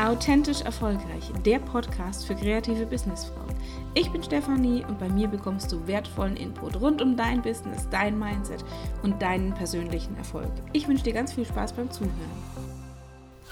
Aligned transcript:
Authentisch 0.00 0.62
Erfolgreich, 0.62 1.30
der 1.44 1.58
Podcast 1.58 2.24
für 2.24 2.34
kreative 2.34 2.86
Businessfrauen. 2.86 3.54
Ich 3.92 4.10
bin 4.10 4.22
Stefanie 4.22 4.82
und 4.88 4.98
bei 4.98 5.10
mir 5.10 5.28
bekommst 5.28 5.70
du 5.70 5.86
wertvollen 5.86 6.38
Input 6.38 6.80
rund 6.80 7.02
um 7.02 7.18
dein 7.18 7.42
Business, 7.42 7.86
dein 7.90 8.18
Mindset 8.18 8.64
und 9.02 9.20
deinen 9.20 9.52
persönlichen 9.52 10.16
Erfolg. 10.16 10.50
Ich 10.72 10.88
wünsche 10.88 11.04
dir 11.04 11.12
ganz 11.12 11.34
viel 11.34 11.44
Spaß 11.44 11.74
beim 11.74 11.90
Zuhören. 11.90 12.14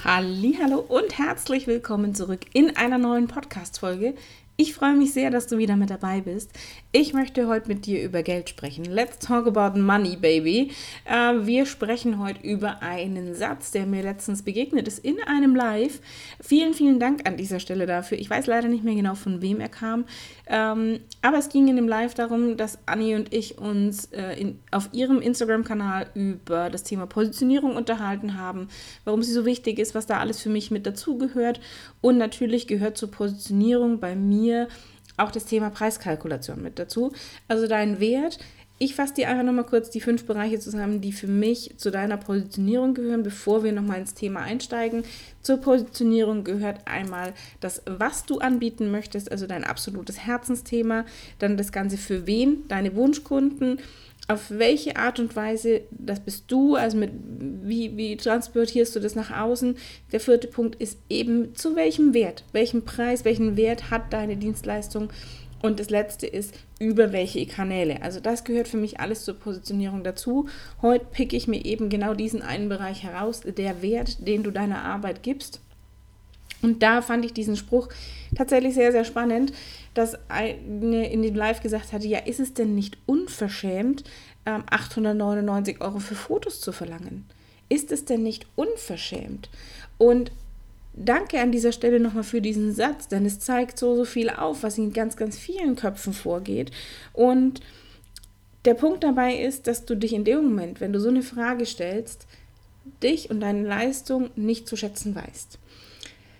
Hallo 0.03 0.79
und 0.79 1.19
herzlich 1.19 1.67
willkommen 1.67 2.15
zurück 2.15 2.47
in 2.55 2.75
einer 2.79 2.97
neuen 2.97 3.29
Podcast 3.29 3.81
Folge. 3.81 4.15
Ich 4.61 4.75
freue 4.75 4.97
mich 4.97 5.13
sehr, 5.13 5.31
dass 5.31 5.47
du 5.47 5.57
wieder 5.57 5.77
mit 5.77 5.89
dabei 5.89 6.21
bist. 6.21 6.51
Ich 6.91 7.13
möchte 7.13 7.47
heute 7.47 7.69
mit 7.69 7.87
dir 7.87 8.03
über 8.03 8.25
Geld 8.25 8.49
sprechen. 8.49 8.87
Let's 8.87 9.21
talk 9.21 9.47
about 9.47 9.79
money, 9.79 10.17
baby. 10.17 10.73
Äh, 11.05 11.47
wir 11.47 11.65
sprechen 11.65 12.19
heute 12.19 12.45
über 12.45 12.83
einen 12.83 13.37
Satz, 13.37 13.71
der 13.71 13.87
mir 13.87 14.03
letztens 14.03 14.43
begegnet 14.43 14.89
ist 14.89 14.99
in 14.99 15.23
einem 15.29 15.55
Live. 15.55 16.01
Vielen, 16.41 16.75
vielen 16.75 16.99
Dank 16.99 17.29
an 17.29 17.37
dieser 17.37 17.61
Stelle 17.61 17.87
dafür. 17.87 18.19
Ich 18.19 18.29
weiß 18.29 18.49
leider 18.49 18.67
nicht 18.67 18.83
mehr 18.83 18.97
genau, 18.97 19.15
von 19.15 19.43
wem 19.43 19.61
er 19.61 19.69
kam. 19.69 20.07
Ähm, 20.49 20.99
aber 21.23 21.39
es 21.39 21.51
ging 21.51 21.69
in 21.69 21.77
dem 21.77 21.87
Live 21.87 22.15
darum, 22.15 22.57
dass 22.57 22.81
Annie 22.87 23.15
und 23.15 23.33
ich 23.33 23.59
uns 23.59 24.07
äh, 24.07 24.41
in, 24.41 24.59
auf 24.73 24.89
ihrem 24.91 25.21
Instagram-Kanal 25.21 26.09
über 26.15 26.69
das 26.69 26.83
Thema 26.83 27.07
Positionierung 27.07 27.77
unterhalten 27.77 28.37
haben, 28.37 28.67
warum 29.05 29.23
sie 29.23 29.33
so 29.33 29.45
wichtig 29.45 29.79
ist, 29.79 29.95
was 29.95 30.07
da 30.07 30.19
alles 30.19 30.43
für 30.43 30.51
mich 30.51 30.73
mit 30.73 30.85
dazugehört. 30.85 31.61
Und 32.01 32.19
natürlich 32.19 32.67
gehört 32.67 32.97
zur 32.97 33.13
Positionierung 33.13 34.01
bei 34.01 34.17
mir 34.17 34.48
mir 34.49 34.69
auch 35.17 35.31
das 35.31 35.45
Thema 35.45 35.71
Preiskalkulation 35.71 36.63
mit 36.63 36.79
dazu. 36.79 37.13
Also 37.49 37.67
dein 37.67 38.01
Wert. 38.01 38.39
Ich 38.81 38.95
fasse 38.95 39.15
dir 39.15 39.29
einfach 39.29 39.43
nochmal 39.43 39.67
kurz 39.67 39.91
die 39.91 40.01
fünf 40.01 40.25
Bereiche 40.25 40.61
zusammen, 40.61 41.01
die 41.01 41.11
für 41.11 41.27
mich 41.27 41.75
zu 41.79 41.91
deiner 41.91 42.17
Positionierung 42.17 42.95
gehören, 42.95 43.25
bevor 43.25 43.65
wir 43.65 43.73
nochmal 43.73 43.99
ins 43.99 44.15
Thema 44.15 44.43
einsteigen. 44.43 45.03
Zur 45.43 45.57
Positionierung 45.57 46.45
gehört 46.45 46.83
einmal 46.85 47.33
das, 47.59 47.83
was 47.87 48.25
du 48.25 48.39
anbieten 48.39 48.93
möchtest, 48.93 49.33
also 49.33 49.49
dein 49.49 49.65
absolutes 49.65 50.21
Herzensthema, 50.21 51.07
dann 51.41 51.57
das 51.57 51.73
Ganze 51.73 51.97
für 51.97 52.29
wen, 52.29 52.69
deine 52.69 52.95
Wunschkunden, 52.95 53.81
auf 54.29 54.51
welche 54.51 54.97
Art 54.97 55.19
und 55.19 55.35
Weise, 55.35 55.81
das 55.91 56.21
bist 56.21 56.45
du, 56.49 56.77
also 56.77 56.99
mit 56.99 57.11
wie, 57.63 57.97
wie 57.97 58.17
transportierst 58.17 58.95
du 58.95 59.01
das 59.01 59.15
nach 59.15 59.31
außen. 59.31 59.77
Der 60.13 60.21
vierte 60.21 60.49
Punkt 60.49 60.77
ist 60.77 60.99
eben, 61.09 61.55
zu 61.55 61.75
welchem 61.77 62.13
Wert, 62.13 62.45
welchen 62.53 62.85
Preis, 62.85 63.25
welchen 63.25 63.57
Wert 63.57 63.91
hat 63.91 64.13
deine 64.13 64.37
Dienstleistung. 64.37 65.11
Und 65.63 65.81
das 65.81 65.91
letzte 65.91 66.27
ist, 66.27 66.55
über 66.79 67.11
welche 67.13 67.45
Kanäle. 67.47 68.03
Also 68.03 68.21
das 68.21 68.45
gehört 68.45 68.69
für 68.69 68.77
mich 68.77 69.01
alles 69.01 69.25
zur 69.25 69.35
Positionierung 69.35 70.05
dazu. 70.05 70.47
Heute 70.83 71.07
picke 71.07 71.35
ich 71.35 71.49
mir 71.49 71.65
eben 71.65 71.89
genau 71.89 72.15
diesen 72.15 72.43
einen 72.43 72.69
Bereich 72.69 73.03
heraus, 73.03 73.41
der 73.41 73.83
Wert, 73.83 74.29
den 74.29 74.43
du 74.43 74.53
deiner 74.53 74.85
Arbeit 74.85 75.23
gibst. 75.23 75.61
Und 76.63 76.83
da 76.83 77.03
fand 77.03 77.25
ich 77.25 77.33
diesen 77.33 77.57
Spruch 77.57 77.89
tatsächlich 78.37 78.75
sehr, 78.75 78.93
sehr 78.93 79.05
spannend, 79.05 79.53
dass 79.95 80.17
eine 80.29 81.11
in 81.11 81.23
dem 81.23 81.35
Live 81.35 81.61
gesagt 81.63 81.93
hatte, 81.93 82.07
ja, 82.07 82.19
ist 82.19 82.41
es 82.41 82.55
denn 82.55 82.75
nicht 82.75 82.99
unverschämt, 83.07 84.05
899 84.45 85.77
ähm, 85.77 85.83
Euro 85.83 85.99
für 85.99 86.15
Fotos 86.15 86.61
zu 86.61 86.73
verlangen? 86.73 87.27
Ist 87.69 87.93
es 87.93 88.05
denn 88.05 88.23
nicht 88.23 88.47
unverschämt? 88.57 89.51
Und 89.99 90.33
danke 90.95 91.41
an 91.41 91.53
dieser 91.53 91.73
Stelle 91.73 92.01
nochmal 92.01 92.25
für 92.25 92.41
diesen 92.41 92.75
Satz, 92.75 93.09
denn 93.09 93.27
es 93.27 93.41
zeigt 93.41 93.79
so, 93.79 93.95
so 93.95 94.05
viel 94.05 94.31
auf, 94.31 94.63
was 94.63 94.79
in 94.79 94.93
ganz, 94.93 95.17
ganz 95.17 95.39
vielen 95.39 95.77
Köpfen 95.77 96.13
vorgeht. 96.13 96.71
Und 97.13 97.61
der 98.65 98.75
Punkt 98.75 99.05
dabei 99.05 99.37
ist, 99.37 99.67
dass 99.67 99.85
du 99.85 99.97
dich 99.97 100.13
in 100.13 100.25
dem 100.25 100.45
Moment, 100.45 100.81
wenn 100.81 100.93
du 100.93 101.01
so 101.01 101.09
eine 101.09 101.23
Frage 101.23 101.67
stellst, 101.67 102.27
dich 103.03 103.31
und 103.31 103.41
deine 103.41 103.67
Leistung 103.67 104.31
nicht 104.35 104.67
zu 104.67 104.77
schätzen 104.77 105.15
weißt. 105.15 105.59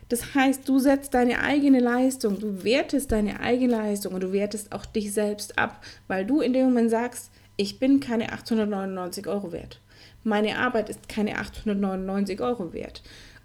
Das 0.09 0.35
heißt, 0.35 0.69
du 0.69 0.79
setzt 0.79 1.15
deine 1.15 1.41
eigene 1.41 1.81
Leistung, 1.81 2.39
du 2.39 2.65
wertest 2.65 3.13
deine 3.13 3.41
eigene 3.41 3.73
Leistung 3.73 4.15
und 4.15 4.23
du 4.23 4.33
wertest 4.33 4.73
auch 4.73 4.87
dich 4.87 5.13
selbst 5.13 5.59
ab, 5.59 5.85
weil 6.07 6.25
du 6.25 6.41
in 6.41 6.53
dem 6.53 6.67
Moment 6.67 6.91
sagst, 6.91 7.31
ich 7.57 7.79
bin 7.79 8.01
keine 8.01 8.33
899 8.33 9.27
Euro 9.27 9.53
wert. 9.53 9.81
Meine 10.25 10.59
Arbeit 10.59 10.89
ist 10.89 11.09
keine 11.09 11.39
899 11.39 12.41
Euro 12.41 12.73
wert. 12.73 13.03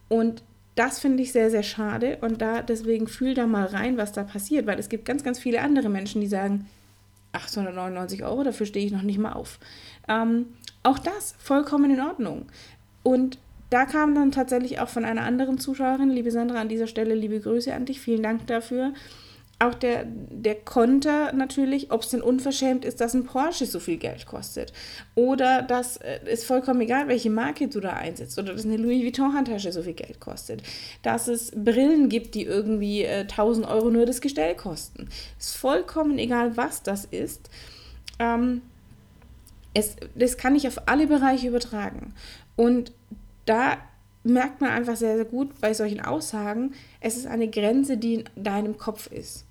Und 0.08 0.44
das 0.76 1.00
finde 1.00 1.24
ich 1.24 1.32
sehr, 1.32 1.52
sehr 1.52 1.64
schade 1.64 2.18
und 2.22 2.42
da 2.42 2.62
deswegen 2.62 3.08
fühl 3.08 3.34
da 3.34 3.46
mal 3.46 3.66
rein, 3.66 3.98
was 3.98 4.12
da 4.12 4.24
passiert, 4.24 4.66
weil 4.66 4.80
es 4.80 4.90
gibt 4.90 5.06
ganz, 5.06 5.24
ganz 5.24 5.40
viele 5.40 5.62
andere 5.62 5.90
Menschen, 5.90 6.22
die 6.22 6.28
sagen, 6.28 6.68
899 7.34 8.24
Euro, 8.24 8.44
dafür 8.44 8.66
stehe 8.66 8.86
ich 8.86 8.92
noch 8.92 9.02
nicht 9.02 9.20
mal 9.20 9.34
auf. 9.34 9.60
Ähm, 10.08 10.48
auch 10.84 11.00
das 11.00 11.36
vollkommen 11.40 11.92
in 11.92 12.02
Ordnung. 12.02 12.46
Und 13.02 13.38
da 13.74 13.86
kam 13.86 14.14
dann 14.14 14.32
tatsächlich 14.32 14.80
auch 14.80 14.88
von 14.88 15.04
einer 15.04 15.24
anderen 15.24 15.58
Zuschauerin, 15.58 16.12
liebe 16.12 16.30
Sandra, 16.30 16.62
an 16.62 16.70
dieser 16.70 16.86
Stelle 16.86 17.16
liebe 17.16 17.40
Grüße 17.40 17.74
an 17.74 17.86
dich, 17.86 18.00
vielen 18.00 18.22
Dank 18.22 18.46
dafür. 18.46 18.94
Auch 19.58 19.74
der, 19.74 20.06
der 20.06 20.54
Konter 20.54 21.34
natürlich, 21.34 21.92
ob 21.92 22.04
es 22.04 22.10
denn 22.10 22.22
unverschämt 22.22 22.86
ist, 22.86 23.02
dass 23.02 23.16
ein 23.16 23.26
Porsche 23.26 23.66
so 23.66 23.80
viel 23.80 23.98
Geld 23.98 24.28
kostet. 24.28 24.74
Oder 25.16 25.64
dass 25.64 25.98
es 25.98 26.44
vollkommen 26.44 26.82
egal, 26.82 27.08
welche 27.08 27.32
Marke 27.32 27.68
du 27.68 27.80
da 27.80 27.94
einsetzt. 27.94 28.38
Oder 28.38 28.54
dass 28.54 28.64
eine 28.64 28.78
Louis 28.78 29.04
Vuitton-Handtasche 29.04 29.72
so 29.72 29.82
viel 29.82 29.94
Geld 29.94 30.20
kostet. 30.20 30.62
Dass 31.02 31.28
es 31.28 31.50
Brillen 31.52 32.10
gibt, 32.10 32.36
die 32.36 32.44
irgendwie 32.44 33.04
äh, 33.04 33.22
1000 33.22 33.66
Euro 33.66 33.90
nur 33.90 34.06
das 34.06 34.22
Gestell 34.22 34.54
kosten. 34.54 35.08
Es 35.40 35.48
ist 35.48 35.58
vollkommen 35.58 36.20
egal, 36.20 36.58
was 36.58 36.84
das 36.84 37.06
ist. 37.06 37.50
Ähm, 38.20 38.62
es, 39.74 39.96
das 40.14 40.38
kann 40.38 40.56
ich 40.56 40.68
auf 40.68 40.88
alle 40.88 41.08
Bereiche 41.08 41.48
übertragen. 41.48 42.14
Und 42.56 42.92
da 43.46 43.78
merkt 44.24 44.62
man 44.62 44.72
einfach 44.72 44.96
sehr, 44.96 45.16
sehr 45.16 45.26
gut 45.26 45.60
bei 45.60 45.74
solchen 45.74 46.00
Aussagen, 46.00 46.74
es 47.02 47.18
ist 47.18 47.28
eine 47.28 47.50
Grenze, 47.50 47.98
die 47.98 48.16
in 48.16 48.24
deinem 48.36 48.78
Kopf 48.78 49.08
ist. 49.12 49.46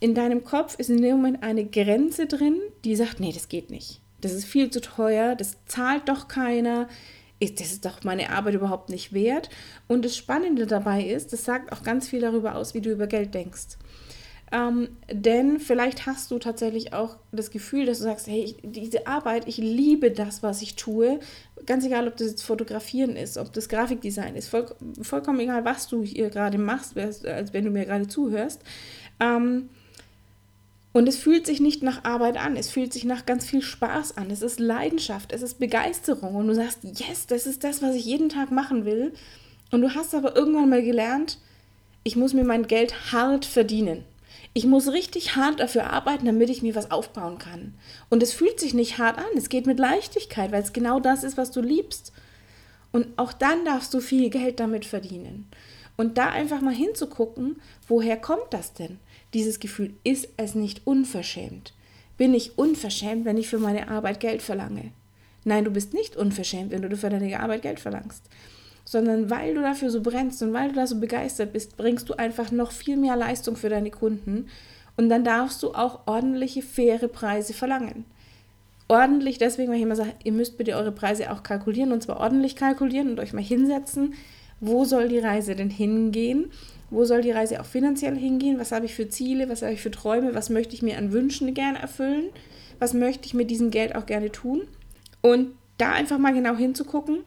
In 0.00 0.14
deinem 0.14 0.44
Kopf 0.44 0.76
ist 0.78 0.90
in 0.90 1.02
dem 1.02 1.16
Moment 1.16 1.42
eine 1.42 1.64
Grenze 1.64 2.26
drin, 2.26 2.60
die 2.84 2.94
sagt, 2.94 3.18
nee, 3.18 3.32
das 3.32 3.48
geht 3.48 3.70
nicht. 3.70 4.00
Das 4.20 4.32
ist 4.32 4.44
viel 4.44 4.70
zu 4.70 4.80
teuer, 4.80 5.34
das 5.34 5.56
zahlt 5.66 6.08
doch 6.08 6.28
keiner, 6.28 6.88
das 7.40 7.72
ist 7.72 7.84
doch 7.84 8.02
meine 8.04 8.30
Arbeit 8.30 8.54
überhaupt 8.54 8.90
nicht 8.90 9.12
wert. 9.12 9.50
Und 9.86 10.04
das 10.04 10.16
Spannende 10.16 10.66
dabei 10.66 11.04
ist, 11.04 11.32
das 11.32 11.44
sagt 11.44 11.72
auch 11.72 11.82
ganz 11.82 12.08
viel 12.08 12.20
darüber 12.20 12.54
aus, 12.54 12.74
wie 12.74 12.80
du 12.80 12.90
über 12.90 13.06
Geld 13.06 13.34
denkst. 13.34 13.76
Ähm, 14.50 14.88
denn 15.12 15.60
vielleicht 15.60 16.06
hast 16.06 16.30
du 16.30 16.38
tatsächlich 16.38 16.94
auch 16.94 17.16
das 17.32 17.50
Gefühl, 17.50 17.84
dass 17.84 17.98
du 17.98 18.04
sagst, 18.04 18.26
hey, 18.28 18.44
ich, 18.44 18.56
diese 18.62 19.06
Arbeit, 19.06 19.46
ich 19.46 19.58
liebe 19.58 20.10
das, 20.10 20.42
was 20.42 20.62
ich 20.62 20.76
tue. 20.76 21.20
Ganz 21.66 21.84
egal, 21.84 22.08
ob 22.08 22.16
das 22.16 22.28
jetzt 22.28 22.42
Fotografieren 22.42 23.14
ist, 23.16 23.36
ob 23.36 23.52
das 23.52 23.68
Grafikdesign 23.68 24.36
ist, 24.36 24.48
voll, 24.48 24.66
vollkommen 25.02 25.40
egal, 25.40 25.64
was 25.64 25.88
du 25.88 26.02
hier 26.02 26.30
gerade 26.30 26.56
machst, 26.56 26.96
als 26.96 27.52
wenn 27.52 27.64
du 27.64 27.70
mir 27.70 27.84
gerade 27.84 28.08
zuhörst. 28.08 28.62
Ähm, 29.20 29.68
und 30.94 31.06
es 31.06 31.16
fühlt 31.16 31.46
sich 31.46 31.60
nicht 31.60 31.82
nach 31.82 32.04
Arbeit 32.04 32.38
an, 32.38 32.56
es 32.56 32.70
fühlt 32.70 32.94
sich 32.94 33.04
nach 33.04 33.26
ganz 33.26 33.44
viel 33.44 33.60
Spaß 33.60 34.16
an. 34.16 34.30
Es 34.30 34.40
ist 34.40 34.58
Leidenschaft, 34.58 35.32
es 35.32 35.42
ist 35.42 35.58
Begeisterung. 35.58 36.34
Und 36.34 36.48
du 36.48 36.54
sagst, 36.54 36.78
yes, 36.82 37.26
das 37.26 37.46
ist 37.46 37.62
das, 37.64 37.82
was 37.82 37.94
ich 37.94 38.06
jeden 38.06 38.30
Tag 38.30 38.50
machen 38.50 38.86
will. 38.86 39.12
Und 39.70 39.82
du 39.82 39.94
hast 39.94 40.14
aber 40.14 40.34
irgendwann 40.34 40.70
mal 40.70 40.82
gelernt, 40.82 41.38
ich 42.02 42.16
muss 42.16 42.32
mir 42.32 42.44
mein 42.44 42.66
Geld 42.66 43.12
hart 43.12 43.44
verdienen. 43.44 44.04
Ich 44.54 44.66
muss 44.66 44.92
richtig 44.92 45.36
hart 45.36 45.60
dafür 45.60 45.90
arbeiten, 45.90 46.26
damit 46.26 46.50
ich 46.50 46.62
mir 46.62 46.74
was 46.74 46.90
aufbauen 46.90 47.38
kann. 47.38 47.74
Und 48.08 48.22
es 48.22 48.32
fühlt 48.32 48.58
sich 48.58 48.74
nicht 48.74 48.98
hart 48.98 49.18
an, 49.18 49.36
es 49.36 49.48
geht 49.48 49.66
mit 49.66 49.78
Leichtigkeit, 49.78 50.52
weil 50.52 50.62
es 50.62 50.72
genau 50.72 51.00
das 51.00 51.24
ist, 51.24 51.36
was 51.36 51.50
du 51.50 51.60
liebst. 51.60 52.12
Und 52.90 53.06
auch 53.16 53.32
dann 53.32 53.64
darfst 53.64 53.92
du 53.94 54.00
viel 54.00 54.30
Geld 54.30 54.60
damit 54.60 54.84
verdienen. 54.84 55.48
Und 55.96 56.16
da 56.16 56.30
einfach 56.30 56.60
mal 56.60 56.74
hinzugucken, 56.74 57.60
woher 57.86 58.16
kommt 58.16 58.46
das 58.50 58.72
denn? 58.72 58.98
Dieses 59.34 59.60
Gefühl, 59.60 59.94
ist 60.04 60.28
es 60.36 60.54
nicht 60.54 60.86
unverschämt? 60.86 61.74
Bin 62.16 62.34
ich 62.34 62.56
unverschämt, 62.56 63.24
wenn 63.24 63.36
ich 63.36 63.48
für 63.48 63.58
meine 63.58 63.88
Arbeit 63.88 64.20
Geld 64.20 64.42
verlange? 64.42 64.92
Nein, 65.44 65.64
du 65.64 65.70
bist 65.70 65.92
nicht 65.92 66.16
unverschämt, 66.16 66.70
wenn 66.70 66.82
du 66.82 66.96
für 66.96 67.10
deine 67.10 67.38
Arbeit 67.38 67.62
Geld 67.62 67.80
verlangst 67.80 68.24
sondern 68.90 69.28
weil 69.28 69.54
du 69.54 69.60
dafür 69.60 69.90
so 69.90 70.00
brennst 70.00 70.42
und 70.42 70.54
weil 70.54 70.70
du 70.70 70.76
da 70.76 70.86
so 70.86 70.98
begeistert 70.98 71.52
bist, 71.52 71.76
bringst 71.76 72.08
du 72.08 72.14
einfach 72.14 72.50
noch 72.50 72.72
viel 72.72 72.96
mehr 72.96 73.16
Leistung 73.16 73.54
für 73.54 73.68
deine 73.68 73.90
Kunden 73.90 74.46
und 74.96 75.10
dann 75.10 75.24
darfst 75.24 75.62
du 75.62 75.74
auch 75.74 76.06
ordentliche, 76.06 76.62
faire 76.62 77.06
Preise 77.08 77.52
verlangen. 77.52 78.06
Ordentlich, 78.88 79.36
deswegen, 79.36 79.68
weil 79.68 79.76
ich 79.76 79.82
immer 79.82 79.94
sage, 79.94 80.14
ihr 80.24 80.32
müsst 80.32 80.56
bitte 80.56 80.74
eure 80.74 80.90
Preise 80.90 81.30
auch 81.30 81.42
kalkulieren 81.42 81.92
und 81.92 82.02
zwar 82.02 82.18
ordentlich 82.18 82.56
kalkulieren 82.56 83.10
und 83.10 83.20
euch 83.20 83.34
mal 83.34 83.42
hinsetzen, 83.42 84.14
wo 84.60 84.86
soll 84.86 85.08
die 85.08 85.18
Reise 85.18 85.54
denn 85.54 85.68
hingehen? 85.68 86.50
Wo 86.88 87.04
soll 87.04 87.20
die 87.20 87.30
Reise 87.30 87.60
auch 87.60 87.66
finanziell 87.66 88.16
hingehen? 88.16 88.58
Was 88.58 88.72
habe 88.72 88.86
ich 88.86 88.94
für 88.94 89.10
Ziele? 89.10 89.50
Was 89.50 89.60
habe 89.60 89.74
ich 89.74 89.82
für 89.82 89.90
Träume? 89.90 90.34
Was 90.34 90.48
möchte 90.48 90.74
ich 90.74 90.80
mir 90.80 90.96
an 90.96 91.12
Wünschen 91.12 91.52
gerne 91.52 91.78
erfüllen? 91.78 92.30
Was 92.78 92.94
möchte 92.94 93.26
ich 93.26 93.34
mit 93.34 93.50
diesem 93.50 93.70
Geld 93.70 93.94
auch 93.94 94.06
gerne 94.06 94.32
tun? 94.32 94.62
Und 95.20 95.50
da 95.76 95.92
einfach 95.92 96.16
mal 96.16 96.32
genau 96.32 96.56
hinzugucken 96.56 97.18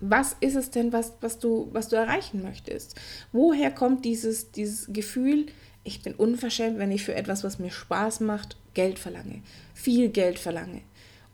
was 0.00 0.36
ist 0.40 0.56
es 0.56 0.70
denn, 0.70 0.92
was, 0.92 1.14
was, 1.20 1.38
du, 1.38 1.68
was 1.72 1.88
du 1.88 1.96
erreichen 1.96 2.42
möchtest? 2.42 2.94
Woher 3.32 3.70
kommt 3.70 4.04
dieses, 4.04 4.52
dieses 4.52 4.92
Gefühl, 4.92 5.46
ich 5.84 6.02
bin 6.02 6.14
unverschämt, 6.14 6.78
wenn 6.78 6.92
ich 6.92 7.04
für 7.04 7.14
etwas, 7.14 7.44
was 7.44 7.58
mir 7.58 7.70
Spaß 7.70 8.20
macht, 8.20 8.56
Geld 8.74 8.98
verlange, 8.98 9.42
viel 9.74 10.08
Geld 10.08 10.38
verlange? 10.38 10.82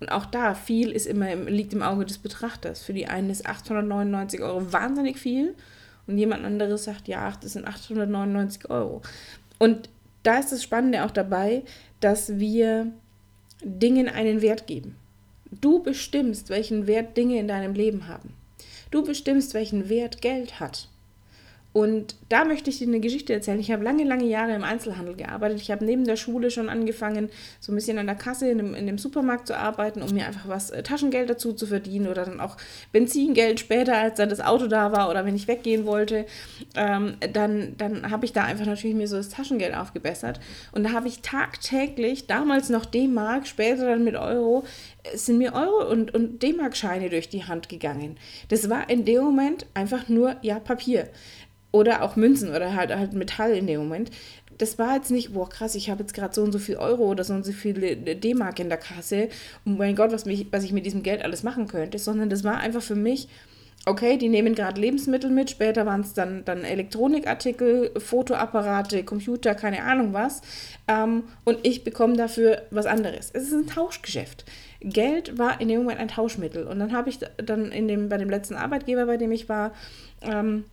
Und 0.01 0.11
auch 0.11 0.27
da, 0.27 0.55
viel 0.55 0.91
ist 0.91 1.07
immer 1.07 1.31
im, 1.31 1.47
liegt 1.47 1.73
im 1.73 1.83
Auge 1.83 2.05
des 2.05 2.19
Betrachters. 2.19 2.83
Für 2.83 2.93
die 2.93 3.07
einen 3.07 3.31
ist 3.31 3.47
899 3.47 4.43
Euro 4.43 4.73
wahnsinnig 4.73 5.19
viel 5.19 5.55
Und 6.07 6.19
jemand 6.19 6.45
anderes 6.45 6.85
sagt, 6.85 7.09
ja, 7.09 7.33
das 7.41 7.55
sind 7.55 7.67
899 7.67 8.71
Euro. 8.71 9.03
Und 9.59 9.89
da 10.23 10.39
ist 10.39 10.53
das 10.53 10.63
Spannende 10.63 11.05
auch 11.05 11.11
dabei, 11.11 11.63
dass 12.01 12.39
wir 12.39 12.93
Dingen 13.63 14.09
einen 14.09 14.43
Wert 14.43 14.67
geben. 14.67 14.97
Du 15.51 15.83
bestimmst, 15.83 16.51
welchen 16.51 16.87
Wert 16.87 17.17
Dinge 17.17 17.39
in 17.39 17.49
deinem 17.49 17.75
Leben 17.75 18.09
haben. 18.09 18.35
Du 18.95 19.03
bestimmst, 19.03 19.55
welchen 19.55 19.89
Wert 19.89 20.23
Geld 20.23 20.61
hat. 20.61 20.87
Und 21.75 22.15
da 22.29 22.45
möchte 22.45 22.71
ich 22.71 22.79
dir 22.79 22.87
eine 22.87 23.01
Geschichte 23.01 23.33
erzählen. 23.33 23.59
Ich 23.59 23.73
habe 23.73 23.83
lange, 23.83 24.05
lange 24.05 24.27
Jahre 24.27 24.55
im 24.55 24.63
Einzelhandel 24.63 25.17
gearbeitet. 25.17 25.61
Ich 25.61 25.73
habe 25.73 25.85
neben 25.85 26.05
der 26.05 26.15
Schule 26.15 26.53
schon 26.53 26.69
angefangen, 26.69 27.31
so 27.59 27.73
ein 27.73 27.75
bisschen 27.75 27.99
an 27.99 28.07
der 28.07 28.15
Kasse 28.15 28.49
in 28.49 28.59
dem, 28.59 28.75
in 28.77 28.87
dem 28.87 28.97
Supermarkt 28.97 29.49
zu 29.49 29.59
arbeiten, 29.59 30.01
um 30.01 30.13
mir 30.15 30.25
einfach 30.25 30.49
was 30.49 30.71
äh, 30.71 30.85
Taschengeld 30.85 31.29
dazu 31.29 31.53
zu 31.53 31.67
verdienen 31.67 32.07
oder 32.07 32.25
dann 32.25 32.39
auch 32.39 32.57
Benzingeld 32.93 33.59
später, 33.59 33.99
als 33.99 34.19
dann 34.19 34.29
das 34.29 34.41
Auto 34.41 34.69
da 34.69 34.93
war 34.93 35.11
oder 35.11 35.27
wenn 35.27 35.35
ich 35.35 35.49
weggehen 35.49 35.85
wollte. 35.85 36.27
Ähm, 36.77 37.17
dann 37.33 37.75
dann 37.77 38.09
habe 38.09 38.25
ich 38.25 38.33
da 38.33 38.45
einfach 38.45 38.67
natürlich 38.67 38.95
mir 38.95 39.09
so 39.09 39.17
das 39.17 39.31
Taschengeld 39.31 39.75
aufgebessert. 39.75 40.39
Und 40.71 40.85
da 40.85 40.93
habe 40.93 41.09
ich 41.09 41.23
tagtäglich, 41.23 42.29
damals 42.29 42.69
noch 42.69 42.85
D-Mark, 42.85 43.49
später 43.49 43.87
dann 43.87 44.05
mit 44.05 44.15
Euro, 44.15 44.65
äh, 45.03 45.17
sind 45.17 45.39
mir 45.39 45.55
Euro- 45.55 45.91
und, 45.91 46.15
und 46.15 46.41
D-Mark-Scheine 46.41 47.11
durch 47.11 47.29
die 47.29 47.45
Hand 47.45 47.69
gegangen. 47.69 48.17
Das 48.49 48.71
war 48.71 48.89
in 48.89 49.05
dem 49.05 49.25
Moment 49.25 49.67
einfach 49.75 50.09
nur, 50.09 50.37
ja, 50.43 50.61
Papier 50.61 51.09
oder 51.75 52.03
auch 52.03 52.15
Münzen 52.15 52.51
oder 52.51 52.77
halt, 52.77 52.95
halt 52.95 53.15
Metall 53.15 53.51
in 53.51 53.67
dem 53.67 53.81
Moment. 53.81 54.13
Das 54.59 54.79
war 54.79 54.95
jetzt 54.95 55.11
nicht, 55.11 55.35
boah, 55.35 55.49
krass, 55.49 55.75
ich 55.75 55.91
habe 55.91 56.03
jetzt 56.03 56.15
gerade 56.15 56.33
so 56.33 56.43
und 56.43 56.53
so 56.53 56.61
viel 56.61 56.77
Euro 56.77 57.03
oder 57.03 57.25
so 57.25 57.35
und 57.35 57.45
so 57.45 57.51
viel 57.51 57.97
D-Mark 57.97 58.61
in 58.61 58.69
der 58.69 58.79
Kasse 58.79 59.29
und 59.65 59.77
mein 59.77 59.97
Gott, 59.97 60.13
was, 60.13 60.25
mich, 60.25 60.47
was 60.53 60.63
ich 60.63 60.73
mit 60.73 60.87
diesem 60.87 61.03
Geld 61.03 61.25
alles 61.25 61.43
machen 61.43 61.67
könnte, 61.67 61.99
sondern 61.99 62.31
das 62.31 62.45
war 62.45 62.59
einfach 62.59 62.81
für 62.81 62.95
mich, 62.95 63.27
okay, 63.87 64.17
die 64.17 64.29
nehmen 64.29 64.55
gerade 64.55 64.81
Lebensmittel 64.81 65.31
mit, 65.31 65.51
später 65.51 65.85
waren 65.85 66.03
es 66.03 66.15
dann, 66.15 66.45
dann 66.45 66.63
Elektronikartikel, 66.63 67.91
Fotoapparate, 67.99 69.03
Computer, 69.03 69.57
keine 69.57 69.83
Ahnung 69.83 70.13
was. 70.13 70.43
Ähm, 70.87 71.25
und 71.43 71.59
ich 71.65 71.83
bekomme 71.83 72.17
dafür 72.17 72.63
was 72.71 72.87
anderes. 72.87 73.31
Es 73.33 73.49
ist 73.49 73.53
ein 73.53 73.67
Tauschgeschäft. 73.67 74.45
Geld 74.81 75.39
war 75.39 75.61
in 75.61 75.67
dem 75.67 75.79
Moment 75.79 75.99
ein 75.99 76.09
Tauschmittel. 76.09 76.69
Und 76.69 76.79
dann 76.79 76.93
habe 76.93 77.11
ich 77.11 77.19
dann 77.37 77.73
in 77.73 77.89
dem, 77.89 78.09
bei 78.09 78.17
dem 78.17 78.31
letzten 78.31 78.55
Arbeitgeber, 78.55 79.07
bei 79.07 79.17
dem 79.17 79.33
ich 79.33 79.49
war, 79.49 79.73
ähm, 80.23 80.65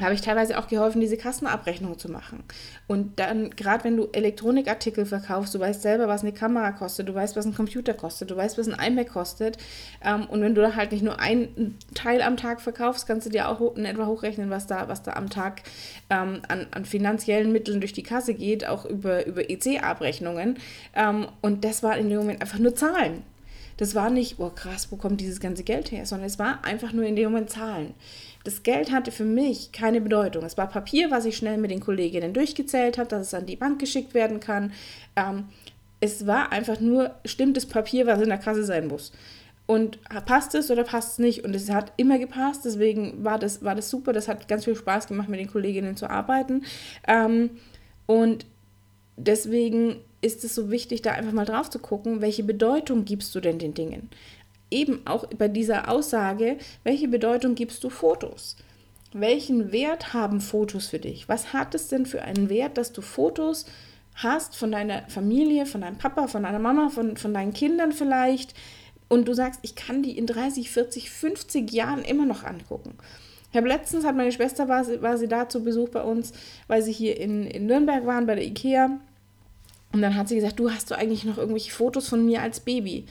habe 0.00 0.14
ich 0.14 0.20
teilweise 0.20 0.58
auch 0.58 0.68
geholfen, 0.68 1.00
diese 1.00 1.16
Kassenabrechnung 1.16 1.98
zu 1.98 2.10
machen. 2.10 2.44
Und 2.86 3.18
dann, 3.18 3.50
gerade 3.50 3.84
wenn 3.84 3.96
du 3.96 4.08
Elektronikartikel 4.12 5.06
verkaufst, 5.06 5.54
du 5.54 5.58
weißt 5.58 5.82
selber, 5.82 6.06
was 6.08 6.22
eine 6.22 6.32
Kamera 6.32 6.72
kostet, 6.72 7.08
du 7.08 7.14
weißt, 7.14 7.36
was 7.36 7.46
ein 7.46 7.54
Computer 7.54 7.94
kostet, 7.94 8.30
du 8.30 8.36
weißt, 8.36 8.58
was 8.58 8.68
ein 8.68 8.92
iMac 8.92 9.08
kostet. 9.08 9.58
Ähm, 10.04 10.26
und 10.26 10.40
wenn 10.40 10.54
du 10.54 10.62
da 10.62 10.76
halt 10.76 10.92
nicht 10.92 11.02
nur 11.02 11.18
einen 11.18 11.76
Teil 11.94 12.22
am 12.22 12.36
Tag 12.36 12.60
verkaufst, 12.60 13.06
kannst 13.06 13.26
du 13.26 13.30
dir 13.30 13.48
auch 13.48 13.76
in 13.76 13.84
etwa 13.84 14.06
hochrechnen, 14.06 14.50
was 14.50 14.66
da, 14.66 14.88
was 14.88 15.02
da 15.02 15.14
am 15.14 15.30
Tag 15.30 15.62
ähm, 16.10 16.42
an, 16.48 16.66
an 16.70 16.84
finanziellen 16.84 17.50
Mitteln 17.50 17.80
durch 17.80 17.92
die 17.92 18.02
Kasse 18.02 18.34
geht, 18.34 18.66
auch 18.66 18.84
über, 18.84 19.26
über 19.26 19.50
EC-Abrechnungen. 19.50 20.58
Ähm, 20.94 21.26
und 21.40 21.64
das 21.64 21.82
war 21.82 21.98
in 21.98 22.08
dem 22.08 22.18
Moment 22.18 22.40
einfach 22.40 22.58
nur 22.58 22.74
Zahlen. 22.74 23.24
Das 23.78 23.94
war 23.94 24.10
nicht, 24.10 24.40
oh 24.40 24.50
krass, 24.50 24.88
wo 24.90 24.96
kommt 24.96 25.20
dieses 25.20 25.38
ganze 25.38 25.62
Geld 25.62 25.92
her, 25.92 26.04
sondern 26.04 26.26
es 26.26 26.38
war 26.38 26.64
einfach 26.64 26.92
nur 26.92 27.04
in 27.04 27.14
dem 27.14 27.30
Moment 27.30 27.48
Zahlen. 27.48 27.94
Das 28.48 28.62
Geld 28.62 28.90
hatte 28.90 29.12
für 29.12 29.26
mich 29.26 29.72
keine 29.72 30.00
Bedeutung. 30.00 30.42
Es 30.42 30.56
war 30.56 30.68
Papier, 30.68 31.10
was 31.10 31.26
ich 31.26 31.36
schnell 31.36 31.58
mit 31.58 31.70
den 31.70 31.80
Kolleginnen 31.80 32.32
durchgezählt 32.32 32.96
habe, 32.96 33.06
dass 33.06 33.26
es 33.26 33.34
an 33.34 33.44
die 33.44 33.56
Bank 33.56 33.78
geschickt 33.78 34.14
werden 34.14 34.40
kann. 34.40 34.72
Ähm, 35.16 35.48
es 36.00 36.26
war 36.26 36.50
einfach 36.50 36.80
nur 36.80 37.14
stimmtes 37.26 37.66
Papier, 37.66 38.06
was 38.06 38.22
in 38.22 38.30
der 38.30 38.38
Kasse 38.38 38.64
sein 38.64 38.86
muss. 38.86 39.12
Und 39.66 39.98
passt 40.24 40.54
es 40.54 40.70
oder 40.70 40.84
passt 40.84 41.12
es 41.12 41.18
nicht? 41.18 41.44
Und 41.44 41.54
es 41.54 41.68
hat 41.68 41.92
immer 41.98 42.18
gepasst, 42.18 42.64
deswegen 42.64 43.22
war 43.22 43.38
das, 43.38 43.62
war 43.62 43.74
das 43.74 43.90
super. 43.90 44.14
Das 44.14 44.28
hat 44.28 44.48
ganz 44.48 44.64
viel 44.64 44.76
Spaß 44.76 45.08
gemacht, 45.08 45.28
mit 45.28 45.40
den 45.40 45.50
Kolleginnen 45.50 45.98
zu 45.98 46.08
arbeiten. 46.08 46.64
Ähm, 47.06 47.50
und 48.06 48.46
deswegen 49.18 49.96
ist 50.22 50.42
es 50.42 50.54
so 50.54 50.70
wichtig, 50.70 51.02
da 51.02 51.12
einfach 51.12 51.32
mal 51.32 51.44
drauf 51.44 51.68
zu 51.68 51.80
gucken, 51.80 52.22
welche 52.22 52.44
Bedeutung 52.44 53.04
gibst 53.04 53.34
du 53.34 53.40
denn 53.40 53.58
den 53.58 53.74
Dingen? 53.74 54.08
Eben 54.70 55.06
auch 55.06 55.26
bei 55.26 55.48
dieser 55.48 55.88
Aussage, 55.88 56.58
welche 56.84 57.08
Bedeutung 57.08 57.54
gibst 57.54 57.82
du 57.84 57.90
Fotos? 57.90 58.56
Welchen 59.12 59.72
Wert 59.72 60.12
haben 60.12 60.40
Fotos 60.40 60.88
für 60.88 60.98
dich? 60.98 61.28
Was 61.28 61.52
hat 61.52 61.74
es 61.74 61.88
denn 61.88 62.04
für 62.04 62.22
einen 62.22 62.50
Wert, 62.50 62.76
dass 62.76 62.92
du 62.92 63.00
Fotos 63.00 63.64
hast 64.14 64.56
von 64.56 64.72
deiner 64.72 65.08
Familie, 65.08 65.64
von 65.64 65.80
deinem 65.80 65.96
Papa, 65.96 66.26
von 66.26 66.42
deiner 66.42 66.58
Mama, 66.58 66.90
von, 66.90 67.16
von 67.16 67.32
deinen 67.32 67.54
Kindern 67.54 67.92
vielleicht 67.92 68.54
und 69.08 69.26
du 69.26 69.32
sagst, 69.32 69.60
ich 69.62 69.74
kann 69.74 70.02
die 70.02 70.18
in 70.18 70.26
30, 70.26 70.70
40, 70.70 71.10
50 71.10 71.72
Jahren 71.72 72.02
immer 72.02 72.26
noch 72.26 72.44
angucken. 72.44 72.94
Ich 73.50 73.56
habe 73.56 73.68
letztens, 73.68 74.04
hat 74.04 74.16
meine 74.16 74.32
Schwester, 74.32 74.68
war 74.68 74.84
sie, 74.84 75.00
war 75.00 75.16
sie 75.16 75.28
da 75.28 75.48
zu 75.48 75.64
Besuch 75.64 75.88
bei 75.88 76.02
uns, 76.02 76.32
weil 76.66 76.82
sie 76.82 76.92
hier 76.92 77.18
in, 77.18 77.46
in 77.46 77.64
Nürnberg 77.66 78.04
waren, 78.04 78.26
bei 78.26 78.34
der 78.34 78.44
Ikea 78.44 78.98
und 79.92 80.02
dann 80.02 80.14
hat 80.16 80.28
sie 80.28 80.34
gesagt, 80.34 80.58
du 80.58 80.70
hast 80.70 80.90
du 80.90 80.96
eigentlich 80.96 81.24
noch 81.24 81.38
irgendwelche 81.38 81.72
Fotos 81.72 82.08
von 82.08 82.26
mir 82.26 82.42
als 82.42 82.60
Baby? 82.60 83.06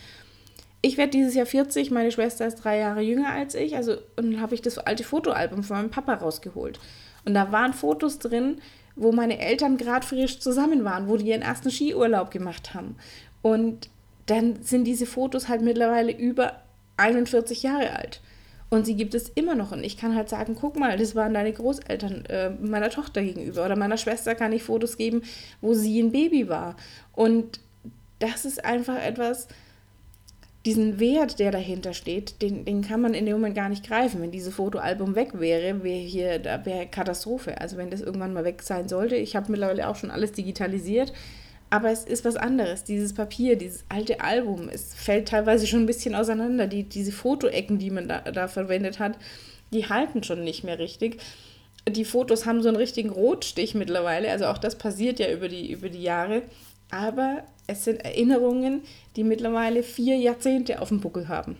Ich 0.80 0.96
werde 0.96 1.10
dieses 1.10 1.34
Jahr 1.34 1.46
40, 1.46 1.90
meine 1.90 2.12
Schwester 2.12 2.46
ist 2.46 2.56
drei 2.56 2.78
Jahre 2.78 3.00
jünger 3.00 3.30
als 3.30 3.54
ich, 3.54 3.74
also 3.74 3.94
und 4.16 4.32
dann 4.32 4.40
habe 4.40 4.54
ich 4.54 4.62
das 4.62 4.78
alte 4.78 5.02
Fotoalbum 5.02 5.64
von 5.64 5.76
meinem 5.76 5.90
Papa 5.90 6.14
rausgeholt. 6.14 6.78
Und 7.24 7.34
da 7.34 7.50
waren 7.50 7.72
Fotos 7.72 8.18
drin, 8.20 8.60
wo 8.94 9.12
meine 9.12 9.38
Eltern 9.38 9.76
gerade 9.76 10.06
frisch 10.06 10.40
zusammen 10.40 10.84
waren, 10.84 11.08
wo 11.08 11.16
die 11.16 11.28
ihren 11.28 11.42
ersten 11.42 11.70
Skiurlaub 11.70 12.30
gemacht 12.30 12.74
haben. 12.74 12.96
Und 13.42 13.90
dann 14.26 14.62
sind 14.62 14.84
diese 14.84 15.06
Fotos 15.06 15.48
halt 15.48 15.62
mittlerweile 15.62 16.12
über 16.12 16.62
41 16.96 17.62
Jahre 17.62 17.96
alt. 17.96 18.20
Und 18.70 18.84
sie 18.84 18.96
gibt 18.96 19.14
es 19.14 19.30
immer 19.30 19.54
noch. 19.54 19.72
Und 19.72 19.82
ich 19.82 19.96
kann 19.96 20.14
halt 20.14 20.28
sagen, 20.28 20.56
guck 20.58 20.78
mal, 20.78 20.98
das 20.98 21.14
waren 21.14 21.32
deine 21.32 21.52
Großeltern 21.52 22.26
äh, 22.26 22.50
meiner 22.50 22.90
Tochter 22.90 23.22
gegenüber. 23.22 23.64
Oder 23.64 23.76
meiner 23.76 23.96
Schwester 23.96 24.34
kann 24.34 24.52
ich 24.52 24.62
Fotos 24.62 24.98
geben, 24.98 25.22
wo 25.60 25.72
sie 25.72 26.00
ein 26.00 26.12
Baby 26.12 26.48
war. 26.48 26.76
Und 27.14 27.60
das 28.18 28.44
ist 28.44 28.64
einfach 28.64 29.02
etwas, 29.02 29.48
diesen 30.66 30.98
Wert, 30.98 31.38
der 31.38 31.50
dahinter 31.50 31.94
steht, 31.94 32.42
den, 32.42 32.64
den 32.64 32.82
kann 32.82 33.00
man 33.00 33.14
in 33.14 33.26
dem 33.26 33.34
Moment 33.34 33.54
gar 33.54 33.68
nicht 33.68 33.86
greifen. 33.86 34.20
Wenn 34.20 34.32
dieses 34.32 34.54
Fotoalbum 34.54 35.14
weg 35.14 35.38
wäre, 35.40 35.82
wäre 35.82 35.98
hier, 35.98 36.38
da 36.38 36.64
wäre 36.66 36.86
Katastrophe. 36.86 37.60
Also 37.60 37.76
wenn 37.76 37.90
das 37.90 38.00
irgendwann 38.00 38.32
mal 38.32 38.44
weg 38.44 38.62
sein 38.62 38.88
sollte. 38.88 39.16
Ich 39.16 39.36
habe 39.36 39.50
mittlerweile 39.50 39.88
auch 39.88 39.96
schon 39.96 40.10
alles 40.10 40.32
digitalisiert. 40.32 41.12
Aber 41.70 41.90
es 41.90 42.04
ist 42.04 42.24
was 42.24 42.36
anderes. 42.36 42.84
Dieses 42.84 43.12
Papier, 43.12 43.56
dieses 43.56 43.84
alte 43.88 44.20
Album, 44.20 44.68
es 44.72 44.94
fällt 44.94 45.28
teilweise 45.28 45.66
schon 45.66 45.82
ein 45.82 45.86
bisschen 45.86 46.14
auseinander. 46.14 46.66
Die, 46.66 46.82
diese 46.82 47.12
Fotoecken, 47.12 47.78
die 47.78 47.90
man 47.90 48.08
da, 48.08 48.20
da 48.20 48.48
verwendet 48.48 48.98
hat, 48.98 49.18
die 49.72 49.86
halten 49.86 50.22
schon 50.24 50.44
nicht 50.44 50.64
mehr 50.64 50.78
richtig. 50.78 51.20
Die 51.88 52.04
Fotos 52.04 52.46
haben 52.46 52.62
so 52.62 52.68
einen 52.68 52.76
richtigen 52.76 53.10
Rotstich 53.10 53.74
mittlerweile. 53.74 54.30
Also 54.30 54.46
auch 54.46 54.58
das 54.58 54.76
passiert 54.76 55.18
ja 55.18 55.30
über 55.30 55.48
die, 55.48 55.70
über 55.70 55.88
die 55.88 56.02
Jahre. 56.02 56.42
Aber 56.90 57.44
es 57.66 57.84
sind 57.84 58.04
Erinnerungen, 58.04 58.82
die 59.16 59.24
mittlerweile 59.24 59.82
vier 59.82 60.16
Jahrzehnte 60.16 60.80
auf 60.80 60.88
dem 60.88 61.00
Buckel 61.00 61.28
haben. 61.28 61.56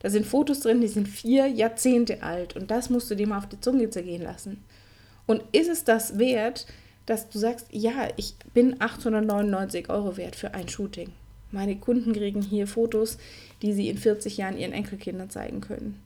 Da 0.00 0.10
sind 0.10 0.26
Fotos 0.26 0.60
drin, 0.60 0.80
die 0.80 0.88
sind 0.88 1.08
vier 1.08 1.46
Jahrzehnte 1.46 2.22
alt. 2.22 2.56
Und 2.56 2.70
das 2.70 2.90
musst 2.90 3.10
du 3.10 3.14
dir 3.14 3.26
mal 3.26 3.38
auf 3.38 3.48
die 3.48 3.60
Zunge 3.60 3.88
zergehen 3.90 4.22
lassen. 4.22 4.62
Und 5.26 5.42
ist 5.52 5.68
es 5.68 5.84
das 5.84 6.18
wert, 6.18 6.66
dass 7.06 7.28
du 7.28 7.38
sagst, 7.38 7.68
ja, 7.70 8.08
ich 8.16 8.34
bin 8.52 8.80
899 8.80 9.90
Euro 9.90 10.16
wert 10.16 10.36
für 10.36 10.54
ein 10.54 10.68
Shooting. 10.68 11.12
Meine 11.50 11.76
Kunden 11.76 12.12
kriegen 12.12 12.42
hier 12.42 12.66
Fotos, 12.66 13.16
die 13.62 13.72
sie 13.72 13.88
in 13.88 13.96
40 13.96 14.36
Jahren 14.36 14.58
ihren 14.58 14.72
Enkelkindern 14.72 15.30
zeigen 15.30 15.60
können. 15.60 16.02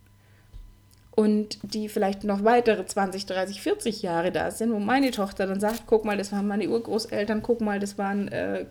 Und 1.19 1.59
die 1.65 1.89
vielleicht 1.89 2.23
noch 2.23 2.45
weitere 2.45 2.87
20, 2.87 3.27
30, 3.27 3.61
40 3.61 4.03
Jahre 4.03 4.31
da 4.31 4.53
sind, 4.53 4.73
wo 4.73 4.79
meine 4.79 5.11
Tochter 5.11 5.49
dann 5.49 5.59
sagt, 5.59 5.83
guck 5.89 6.05
mal, 6.05 6.17
das 6.17 6.31
waren 6.31 6.47
meine 6.47 6.69
Urgroßeltern, 6.69 7.43
guck 7.43 7.61
mal, 7.61 7.81
das 7.81 7.99
waren, 7.99 8.29
äh, 8.29 8.67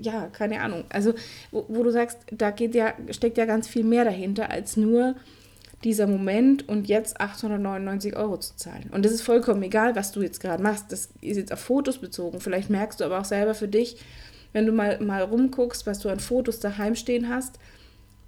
ja, 0.00 0.28
keine 0.28 0.60
Ahnung. 0.60 0.84
Also, 0.90 1.14
wo, 1.50 1.64
wo 1.66 1.82
du 1.82 1.90
sagst, 1.90 2.18
da 2.30 2.52
geht 2.52 2.76
ja, 2.76 2.94
steckt 3.10 3.38
ja 3.38 3.44
ganz 3.44 3.66
viel 3.66 3.82
mehr 3.82 4.04
dahinter, 4.04 4.52
als 4.52 4.76
nur 4.76 5.16
dieser 5.82 6.06
Moment 6.06 6.68
und 6.68 6.86
jetzt 6.88 7.20
899 7.20 8.14
Euro 8.14 8.38
zu 8.38 8.54
zahlen. 8.54 8.88
Und 8.92 9.04
das 9.04 9.10
ist 9.10 9.22
vollkommen 9.22 9.64
egal, 9.64 9.96
was 9.96 10.12
du 10.12 10.22
jetzt 10.22 10.38
gerade 10.38 10.62
machst. 10.62 10.92
Das 10.92 11.08
ist 11.20 11.38
jetzt 11.38 11.52
auf 11.52 11.58
Fotos 11.58 11.98
bezogen. 11.98 12.38
Vielleicht 12.38 12.70
merkst 12.70 13.00
du 13.00 13.04
aber 13.04 13.18
auch 13.18 13.24
selber 13.24 13.54
für 13.54 13.66
dich, 13.66 13.96
wenn 14.52 14.64
du 14.64 14.70
mal, 14.70 15.00
mal 15.00 15.22
rumguckst, 15.24 15.88
was 15.88 15.98
du 15.98 16.08
an 16.08 16.20
Fotos 16.20 16.60
daheim 16.60 16.94
stehen 16.94 17.28
hast, 17.28 17.58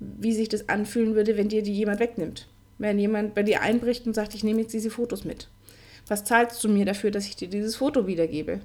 wie 0.01 0.33
sich 0.33 0.49
das 0.49 0.69
anfühlen 0.69 1.15
würde, 1.15 1.37
wenn 1.37 1.49
dir 1.49 1.63
die 1.63 1.73
jemand 1.73 2.01
wegnimmt. 2.01 2.49
Wenn 2.83 2.99
jemand 2.99 3.37
bei 3.37 3.45
dir 3.45 3.63
einbricht 3.63 4.07
und 4.07 4.15
sagt, 4.15 4.35
ich 4.35 4.43
nehme 4.43 4.63
jetzt 4.63 4.75
diese 4.75 4.91
Fotos 4.91 5.25
mit. 5.25 5.49
Was 6.09 6.25
zahlst 6.25 6.63
du 6.65 6.69
mir 6.69 6.85
dafür, 6.85 7.13
dass 7.13 7.27
ich 7.27 7.37
dir 7.37 7.47
dieses 7.47 7.77
Foto 7.77 8.09
wiedergebe? 8.09 8.59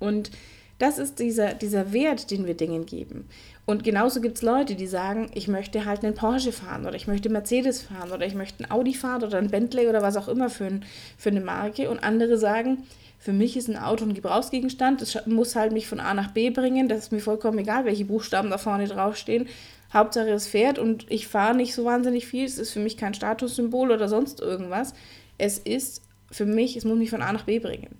Und 0.00 0.32
das 0.78 0.98
ist 0.98 1.20
dieser, 1.20 1.54
dieser 1.54 1.92
Wert, 1.92 2.32
den 2.32 2.46
wir 2.46 2.54
Dingen 2.54 2.84
geben. 2.84 3.28
Und 3.64 3.84
genauso 3.84 4.20
gibt 4.20 4.38
es 4.38 4.42
Leute, 4.42 4.74
die 4.74 4.88
sagen, 4.88 5.30
ich 5.34 5.46
möchte 5.46 5.84
halt 5.84 6.04
einen 6.04 6.16
Porsche 6.16 6.50
fahren 6.50 6.84
oder 6.84 6.96
ich 6.96 7.06
möchte 7.06 7.30
Mercedes 7.30 7.82
fahren 7.82 8.10
oder 8.10 8.26
ich 8.26 8.34
möchte 8.34 8.64
ein 8.64 8.70
Audi 8.72 8.94
fahren 8.94 9.22
oder 9.22 9.38
ein 9.38 9.50
Bentley 9.50 9.86
oder 9.86 10.02
was 10.02 10.16
auch 10.16 10.26
immer 10.26 10.50
für, 10.50 10.66
ein, 10.66 10.84
für 11.16 11.30
eine 11.30 11.42
Marke. 11.42 11.88
Und 11.88 12.02
andere 12.02 12.38
sagen, 12.38 12.82
für 13.24 13.32
mich 13.32 13.56
ist 13.56 13.70
ein 13.70 13.78
Auto 13.78 14.04
ein 14.04 14.12
Gebrauchsgegenstand, 14.12 15.00
das 15.00 15.26
muss 15.26 15.56
halt 15.56 15.72
mich 15.72 15.88
von 15.88 15.98
A 15.98 16.12
nach 16.12 16.32
B 16.32 16.50
bringen, 16.50 16.90
das 16.90 17.04
ist 17.04 17.12
mir 17.12 17.20
vollkommen 17.20 17.56
egal, 17.56 17.86
welche 17.86 18.04
Buchstaben 18.04 18.50
da 18.50 18.58
vorne 18.58 18.86
draufstehen. 18.86 19.48
Hauptsache 19.94 20.28
es 20.28 20.46
fährt 20.46 20.78
und 20.78 21.10
ich 21.10 21.26
fahre 21.26 21.56
nicht 21.56 21.72
so 21.72 21.86
wahnsinnig 21.86 22.26
viel, 22.26 22.44
es 22.44 22.58
ist 22.58 22.74
für 22.74 22.80
mich 22.80 22.98
kein 22.98 23.14
Statussymbol 23.14 23.92
oder 23.92 24.10
sonst 24.10 24.40
irgendwas. 24.40 24.92
Es 25.38 25.56
ist 25.56 26.02
für 26.30 26.44
mich, 26.44 26.76
es 26.76 26.84
muss 26.84 26.98
mich 26.98 27.08
von 27.08 27.22
A 27.22 27.32
nach 27.32 27.44
B 27.44 27.60
bringen. 27.60 27.96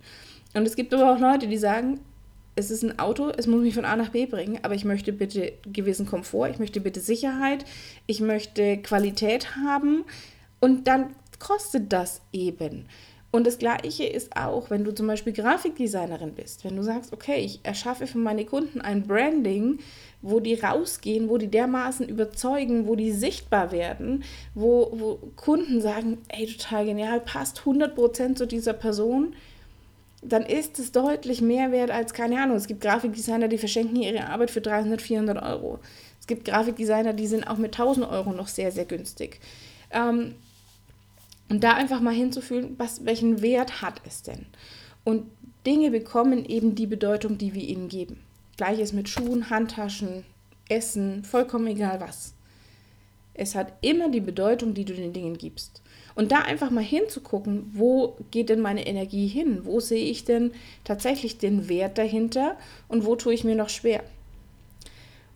Und 0.53 0.67
es 0.67 0.77
gibt 0.77 0.93
aber 0.93 1.15
auch 1.15 1.19
Leute, 1.19 1.49
die 1.49 1.57
sagen, 1.57 2.01
es 2.55 2.71
ist 2.71 2.83
ein 2.83 2.99
Auto, 2.99 3.31
es 3.31 3.47
muss 3.47 3.63
mich 3.63 3.75
von 3.75 3.87
A 3.87 3.97
nach 3.97 4.11
B 4.11 4.27
bringen, 4.27 4.59
aber 4.61 4.75
ich 4.75 4.85
möchte 4.85 5.15
bitte 5.15 5.55
gewissen 5.65 6.05
Komfort, 6.05 6.51
ich 6.51 6.59
möchte 6.59 6.83
bitte 6.83 7.01
Sicherheit, 7.01 7.65
ich 8.07 8.21
möchte 8.21 8.77
Qualität 8.77 9.57
haben 9.57 10.05
und 10.61 10.87
dann 10.87 11.15
kostet 11.39 11.95
das 11.95 12.21
eben. 12.31 12.85
Und 13.35 13.49
das 13.49 13.59
Gleiche 13.59 14.05
ist 14.05 14.37
auch, 14.37 14.71
wenn 14.71 14.85
du 14.85 14.95
zum 14.95 15.09
Beispiel 15.09 15.33
Grafikdesignerin 15.33 16.35
bist, 16.35 16.65
wenn 16.65 16.77
du 16.77 16.85
sagst, 16.85 17.13
okay, 17.13 17.41
ich 17.41 17.59
erschaffe 17.65 18.07
für 18.07 18.19
meine 18.19 18.45
Kunden 18.45 18.81
ein 18.81 19.09
Branding, 19.09 19.81
wo 20.23 20.39
die 20.39 20.55
rausgehen, 20.55 21.29
wo 21.29 21.37
die 21.37 21.49
dermaßen 21.49 22.09
überzeugen, 22.09 22.87
wo 22.87 22.95
die 22.95 23.11
sichtbar 23.11 23.73
werden, 23.73 24.23
wo, 24.55 24.89
wo 24.93 25.19
Kunden 25.35 25.81
sagen, 25.81 26.19
ey, 26.29 26.47
total 26.47 26.85
genial, 26.85 27.19
passt 27.19 27.63
100% 27.63 28.37
zu 28.37 28.47
dieser 28.47 28.73
Person, 28.73 29.35
dann 30.23 30.45
ist 30.45 30.79
es 30.79 30.93
deutlich 30.93 31.41
mehr 31.41 31.73
wert 31.73 31.91
als, 31.91 32.13
keine 32.13 32.41
Ahnung, 32.41 32.57
es 32.57 32.69
gibt 32.69 32.83
Grafikdesigner, 32.83 33.49
die 33.49 33.59
verschenken 33.59 33.97
ihre 33.97 34.29
Arbeit 34.29 34.53
für 34.53 34.61
300, 34.61 35.03
400 35.03 35.43
Euro. 35.43 35.81
Es 36.21 36.29
gibt 36.29 36.45
Grafikdesigner, 36.45 37.15
die 37.15 37.27
sind 37.27 37.49
auch 37.49 37.59
mit 37.59 37.75
1000 37.75 38.09
Euro 38.09 38.31
noch 38.31 38.47
sehr, 38.47 38.71
sehr 38.71 38.85
günstig. 38.85 39.41
Ähm, 39.91 40.37
und 41.49 41.65
da 41.65 41.75
einfach 41.75 42.01
mal 42.01 42.15
hinzufühlen, 42.15 42.75
was, 42.79 43.05
welchen 43.05 43.43
Wert 43.43 43.83
hat 43.83 44.01
es 44.07 44.23
denn? 44.23 44.47
Und 45.05 45.27
Dinge 45.67 45.91
bekommen 45.91 46.45
eben 46.45 46.75
die 46.75 46.87
Bedeutung, 46.87 47.39
die 47.39 47.55
wir 47.55 47.63
ihnen 47.63 47.89
geben. 47.89 48.21
Gleiches 48.57 48.93
mit 48.93 49.09
Schuhen, 49.09 49.51
Handtaschen, 49.51 50.25
Essen, 50.69 51.25
vollkommen 51.25 51.67
egal 51.67 52.01
was. 52.01 52.35
Es 53.35 53.55
hat 53.55 53.73
immer 53.81 54.09
die 54.11 54.21
Bedeutung, 54.21 54.75
die 54.75 54.85
du 54.85 54.95
den 54.95 55.13
Dingen 55.13 55.37
gibst. 55.37 55.83
Und 56.15 56.31
da 56.31 56.41
einfach 56.41 56.71
mal 56.71 56.85
hinzugucken, 56.85 57.71
wo 57.75 58.17
geht 58.31 58.49
denn 58.49 58.61
meine 58.61 58.87
Energie 58.87 59.27
hin? 59.27 59.63
Wo 59.65 59.81
sehe 59.81 60.05
ich 60.05 60.25
denn 60.25 60.53
tatsächlich 60.85 61.39
den 61.39 61.69
Wert 61.69 61.99
dahinter 61.99 62.57
und 62.87 63.05
wo 63.05 63.17
tue 63.17 63.35
ich 63.35 63.43
mir 63.43 63.57
noch 63.57 63.69
schwer? 63.69 64.05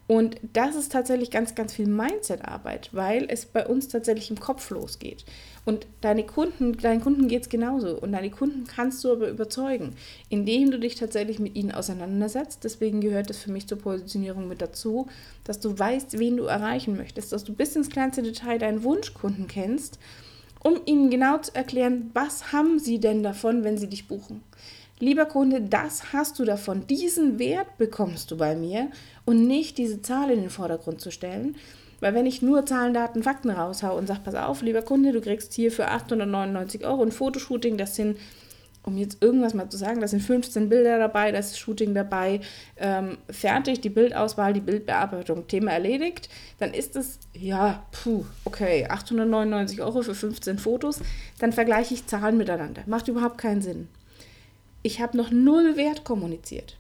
Und 0.06 0.36
das 0.54 0.74
ist 0.74 0.92
tatsächlich 0.92 1.30
ganz, 1.30 1.54
ganz 1.54 1.74
viel 1.74 1.86
Mindset-Arbeit, 1.86 2.88
weil 2.92 3.26
es 3.28 3.44
bei 3.44 3.66
uns 3.66 3.88
tatsächlich 3.88 4.30
im 4.30 4.40
Kopf 4.40 4.70
losgeht. 4.70 5.24
Und 5.68 5.86
deine 6.00 6.24
Kunden, 6.24 6.78
deinen 6.78 7.02
Kunden 7.02 7.28
geht 7.28 7.42
es 7.42 7.48
genauso. 7.50 7.90
Und 8.00 8.12
deine 8.12 8.30
Kunden 8.30 8.64
kannst 8.66 9.04
du 9.04 9.12
aber 9.12 9.28
überzeugen, 9.28 9.94
indem 10.30 10.70
du 10.70 10.78
dich 10.78 10.94
tatsächlich 10.94 11.40
mit 11.40 11.56
ihnen 11.56 11.72
auseinandersetzt. 11.72 12.64
Deswegen 12.64 13.02
gehört 13.02 13.28
es 13.28 13.36
für 13.36 13.52
mich 13.52 13.66
zur 13.66 13.76
Positionierung 13.76 14.48
mit 14.48 14.62
dazu, 14.62 15.08
dass 15.44 15.60
du 15.60 15.78
weißt, 15.78 16.18
wen 16.18 16.38
du 16.38 16.44
erreichen 16.44 16.96
möchtest, 16.96 17.32
dass 17.32 17.44
du 17.44 17.52
bis 17.52 17.76
ins 17.76 17.90
kleinste 17.90 18.22
Detail 18.22 18.58
deinen 18.58 18.82
Wunschkunden 18.82 19.46
kennst, 19.46 19.98
um 20.64 20.80
ihnen 20.86 21.10
genau 21.10 21.36
zu 21.36 21.54
erklären, 21.54 22.12
was 22.14 22.50
haben 22.50 22.78
sie 22.78 22.98
denn 22.98 23.22
davon, 23.22 23.62
wenn 23.62 23.76
sie 23.76 23.90
dich 23.90 24.08
buchen. 24.08 24.42
Lieber 25.00 25.26
Kunde, 25.26 25.60
das 25.60 26.14
hast 26.14 26.38
du 26.38 26.46
davon. 26.46 26.86
Diesen 26.86 27.38
Wert 27.38 27.76
bekommst 27.76 28.30
du 28.30 28.38
bei 28.38 28.56
mir 28.56 28.90
und 29.26 29.46
nicht 29.46 29.76
diese 29.76 30.00
Zahl 30.00 30.30
in 30.30 30.40
den 30.40 30.50
Vordergrund 30.50 31.02
zu 31.02 31.10
stellen, 31.10 31.56
weil 32.00 32.14
wenn 32.14 32.26
ich 32.26 32.42
nur 32.42 32.64
Zahlen, 32.66 32.94
Daten, 32.94 33.22
Fakten 33.22 33.50
raushau 33.50 33.96
und 33.96 34.06
sage, 34.06 34.20
pass 34.24 34.34
auf, 34.34 34.62
lieber 34.62 34.82
Kunde, 34.82 35.12
du 35.12 35.20
kriegst 35.20 35.52
hier 35.54 35.72
für 35.72 35.88
899 35.88 36.84
Euro 36.84 37.02
ein 37.02 37.12
Fotoshooting, 37.12 37.76
das 37.76 37.96
sind, 37.96 38.18
um 38.84 38.96
jetzt 38.96 39.22
irgendwas 39.22 39.54
mal 39.54 39.68
zu 39.68 39.76
sagen, 39.76 40.00
das 40.00 40.12
sind 40.12 40.22
15 40.22 40.68
Bilder 40.68 40.98
dabei, 40.98 41.32
das 41.32 41.50
ist 41.50 41.58
Shooting 41.58 41.94
dabei, 41.94 42.40
ähm, 42.76 43.18
fertig, 43.28 43.80
die 43.80 43.90
Bildauswahl, 43.90 44.52
die 44.52 44.60
Bildbearbeitung, 44.60 45.48
Thema 45.48 45.72
erledigt, 45.72 46.28
dann 46.58 46.72
ist 46.72 46.94
es, 46.96 47.18
ja, 47.34 47.84
puh, 47.90 48.24
okay, 48.44 48.86
899 48.86 49.82
Euro 49.82 50.02
für 50.02 50.14
15 50.14 50.58
Fotos, 50.58 51.00
dann 51.40 51.52
vergleiche 51.52 51.94
ich 51.94 52.06
Zahlen 52.06 52.36
miteinander. 52.36 52.82
Macht 52.86 53.08
überhaupt 53.08 53.38
keinen 53.38 53.62
Sinn. 53.62 53.88
Ich 54.82 55.00
habe 55.00 55.16
noch 55.16 55.32
null 55.32 55.76
Wert 55.76 56.04
kommuniziert. 56.04 56.76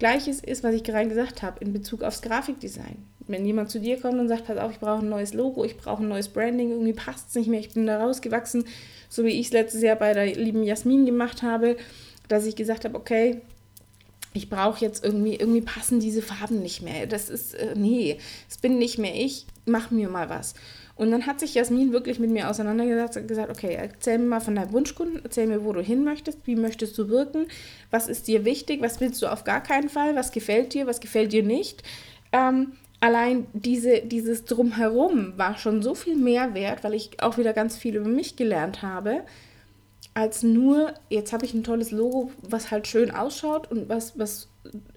Gleiches 0.00 0.40
ist, 0.40 0.64
was 0.64 0.74
ich 0.74 0.82
gerade 0.82 1.08
gesagt 1.08 1.42
habe, 1.42 1.60
in 1.60 1.72
Bezug 1.72 2.02
aufs 2.02 2.22
Grafikdesign. 2.22 3.06
Wenn 3.28 3.46
jemand 3.46 3.70
zu 3.70 3.80
dir 3.80 4.00
kommt 4.00 4.18
und 4.18 4.28
sagt, 4.28 4.46
pass 4.46 4.58
auf, 4.58 4.72
ich 4.72 4.80
brauche 4.80 5.02
ein 5.02 5.08
neues 5.08 5.34
Logo, 5.34 5.64
ich 5.64 5.76
brauche 5.76 6.02
ein 6.02 6.08
neues 6.08 6.28
Branding, 6.28 6.70
irgendwie 6.70 6.92
passt 6.92 7.28
es 7.30 7.34
nicht 7.34 7.48
mehr, 7.48 7.60
ich 7.60 7.72
bin 7.72 7.86
da 7.86 8.02
rausgewachsen, 8.02 8.64
so 9.08 9.24
wie 9.24 9.40
ich 9.40 9.46
es 9.46 9.52
letztes 9.52 9.82
Jahr 9.82 9.96
bei 9.96 10.12
der 10.12 10.26
lieben 10.34 10.62
Jasmin 10.62 11.06
gemacht 11.06 11.42
habe, 11.42 11.76
dass 12.28 12.46
ich 12.46 12.56
gesagt 12.56 12.84
habe, 12.84 12.96
okay, 12.96 13.40
ich 14.34 14.48
brauche 14.48 14.80
jetzt 14.82 15.04
irgendwie, 15.04 15.36
irgendwie 15.36 15.60
passen 15.60 16.00
diese 16.00 16.22
Farben 16.22 16.62
nicht 16.62 16.82
mehr. 16.82 17.06
Das 17.06 17.28
ist, 17.28 17.54
äh, 17.54 17.74
nee, 17.76 18.18
es 18.48 18.58
bin 18.58 18.78
nicht 18.78 18.98
mehr 18.98 19.14
ich, 19.14 19.46
mach 19.66 19.90
mir 19.90 20.08
mal 20.08 20.30
was. 20.30 20.54
Und 20.94 21.10
dann 21.10 21.26
hat 21.26 21.40
sich 21.40 21.54
Jasmin 21.54 21.92
wirklich 21.92 22.18
mit 22.18 22.30
mir 22.30 22.48
auseinandergesetzt 22.48 23.16
und 23.16 23.28
gesagt, 23.28 23.50
okay, 23.50 23.74
erzähl 23.74 24.18
mir 24.18 24.26
mal 24.26 24.40
von 24.40 24.54
deinem 24.54 24.72
Wunschkunden, 24.72 25.20
erzähl 25.22 25.46
mir, 25.46 25.64
wo 25.64 25.72
du 25.72 25.82
hin 25.82 26.04
möchtest, 26.04 26.46
wie 26.46 26.56
möchtest 26.56 26.96
du 26.98 27.08
wirken, 27.08 27.46
was 27.90 28.08
ist 28.08 28.28
dir 28.28 28.44
wichtig, 28.44 28.80
was 28.82 29.00
willst 29.00 29.20
du 29.22 29.26
auf 29.26 29.44
gar 29.44 29.62
keinen 29.62 29.88
Fall, 29.88 30.14
was 30.16 30.32
gefällt 30.32 30.74
dir, 30.74 30.86
was 30.86 31.00
gefällt 31.00 31.32
dir 31.32 31.42
nicht. 31.42 31.82
Ähm, 32.32 32.72
allein 33.02 33.48
diese, 33.52 34.00
dieses 34.02 34.44
Drumherum 34.44 35.36
war 35.36 35.58
schon 35.58 35.82
so 35.82 35.94
viel 35.94 36.14
mehr 36.14 36.54
wert, 36.54 36.84
weil 36.84 36.94
ich 36.94 37.20
auch 37.20 37.36
wieder 37.36 37.52
ganz 37.52 37.76
viel 37.76 37.96
über 37.96 38.08
mich 38.08 38.36
gelernt 38.36 38.82
habe, 38.82 39.24
als 40.14 40.44
nur, 40.44 40.94
jetzt 41.10 41.32
habe 41.32 41.44
ich 41.44 41.52
ein 41.52 41.64
tolles 41.64 41.90
Logo, 41.90 42.30
was 42.42 42.70
halt 42.70 42.86
schön 42.86 43.10
ausschaut 43.10 43.70
und 43.72 43.88
was, 43.88 44.18
was, 44.18 44.48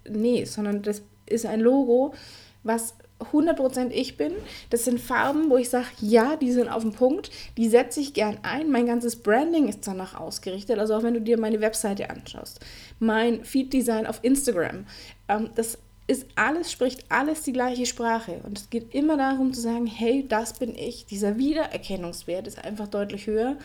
nee, 0.07 0.45
sondern 0.45 0.83
das 0.83 1.01
ist 1.25 1.47
ein 1.47 1.61
Logo, 1.61 2.13
was 2.61 2.93
100% 3.31 3.89
ich 3.89 4.17
bin. 4.17 4.33
Das 4.69 4.85
sind 4.85 4.99
Farben, 4.99 5.49
wo 5.49 5.57
ich 5.57 5.69
sage, 5.71 5.87
ja, 5.99 6.35
die 6.35 6.51
sind 6.51 6.67
auf 6.67 6.83
dem 6.83 6.91
Punkt, 6.91 7.31
die 7.57 7.69
setze 7.69 8.01
ich 8.01 8.13
gern 8.13 8.37
ein. 8.43 8.69
Mein 8.69 8.85
ganzes 8.85 9.15
Branding 9.15 9.67
ist 9.67 9.87
danach 9.87 10.19
ausgerichtet. 10.19 10.77
Also 10.77 10.93
auch 10.93 11.03
wenn 11.03 11.13
du 11.15 11.21
dir 11.21 11.39
meine 11.39 11.61
Webseite 11.61 12.09
anschaust, 12.11 12.59
mein 12.99 13.43
Feed-Design 13.43 14.05
auf 14.05 14.19
Instagram, 14.21 14.85
ähm, 15.27 15.49
das 15.55 15.79
ist 16.07 16.27
alles, 16.35 16.71
spricht 16.71 17.05
alles 17.09 17.41
die 17.41 17.53
gleiche 17.53 17.85
Sprache. 17.85 18.39
Und 18.43 18.59
es 18.59 18.69
geht 18.69 18.93
immer 18.93 19.17
darum 19.17 19.53
zu 19.53 19.61
sagen, 19.61 19.87
hey, 19.87 20.25
das 20.27 20.53
bin 20.53 20.75
ich. 20.75 21.05
Dieser 21.05 21.37
Wiedererkennungswert 21.37 22.47
ist 22.47 22.63
einfach 22.63 22.87
deutlich 22.87 23.27
höher. 23.27 23.57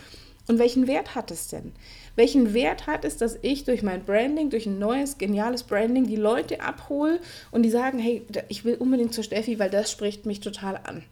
Und 0.48 0.58
welchen 0.58 0.86
Wert 0.86 1.14
hat 1.14 1.30
es 1.30 1.48
denn? 1.48 1.72
Welchen 2.16 2.54
Wert 2.54 2.86
hat 2.86 3.04
es, 3.04 3.16
dass 3.16 3.38
ich 3.42 3.64
durch 3.64 3.82
mein 3.82 4.04
Branding, 4.04 4.50
durch 4.50 4.66
ein 4.66 4.78
neues, 4.78 5.18
geniales 5.18 5.62
Branding 5.62 6.06
die 6.06 6.16
Leute 6.16 6.60
abhole 6.60 7.20
und 7.50 7.62
die 7.62 7.70
sagen, 7.70 7.98
hey, 7.98 8.22
ich 8.48 8.64
will 8.64 8.74
unbedingt 8.74 9.14
zur 9.14 9.24
Steffi, 9.24 9.58
weil 9.58 9.70
das 9.70 9.92
spricht 9.92 10.26
mich 10.26 10.40
total 10.40 10.80
an. 10.84 11.04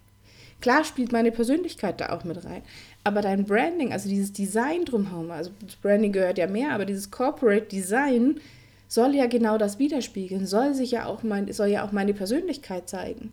Klar 0.60 0.82
spielt 0.82 1.12
meine 1.12 1.30
Persönlichkeit 1.30 2.00
da 2.00 2.08
auch 2.08 2.24
mit 2.24 2.44
rein, 2.44 2.62
aber 3.04 3.22
dein 3.22 3.44
Branding, 3.44 3.92
also 3.92 4.08
dieses 4.08 4.32
Design 4.32 4.84
drumherum, 4.84 5.30
also 5.30 5.52
Branding 5.82 6.10
gehört 6.10 6.36
ja 6.36 6.48
mehr, 6.48 6.72
aber 6.72 6.84
dieses 6.84 7.12
Corporate 7.12 7.66
Design 7.66 8.40
soll 8.88 9.14
ja 9.14 9.26
genau 9.26 9.58
das 9.58 9.78
widerspiegeln, 9.78 10.46
soll 10.46 10.74
sich 10.74 10.90
ja 10.90 11.06
auch 11.06 11.22
mein, 11.22 11.52
soll 11.52 11.68
ja 11.68 11.86
auch 11.86 11.92
meine 11.92 12.14
Persönlichkeit 12.14 12.88
zeigen. 12.88 13.32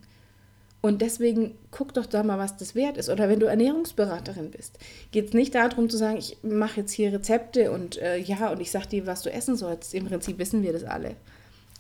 Und 0.82 1.02
deswegen 1.02 1.58
guck 1.72 1.96
doch 1.96 2.06
da 2.06 2.22
mal, 2.22 2.38
was 2.38 2.58
das 2.58 2.76
wert 2.76 2.98
ist. 2.98 3.10
Oder 3.10 3.28
wenn 3.28 3.40
du 3.40 3.48
Ernährungsberaterin 3.48 4.52
bist, 4.52 4.78
geht 5.12 5.30
es 5.30 5.34
nicht 5.34 5.56
darum 5.56 5.90
zu 5.90 5.98
sagen, 5.98 6.18
ich 6.18 6.38
mache 6.44 6.82
jetzt 6.82 6.92
hier 6.92 7.12
Rezepte 7.12 7.72
und 7.72 7.98
äh, 7.98 8.18
ja, 8.18 8.52
und 8.52 8.62
ich 8.62 8.70
sage 8.70 8.90
dir, 8.90 9.08
was 9.08 9.24
du 9.24 9.32
essen 9.32 9.56
sollst. 9.56 9.96
Im 9.96 10.06
Prinzip 10.06 10.38
wissen 10.38 10.62
wir 10.62 10.74
das 10.74 10.84
alle. 10.84 11.16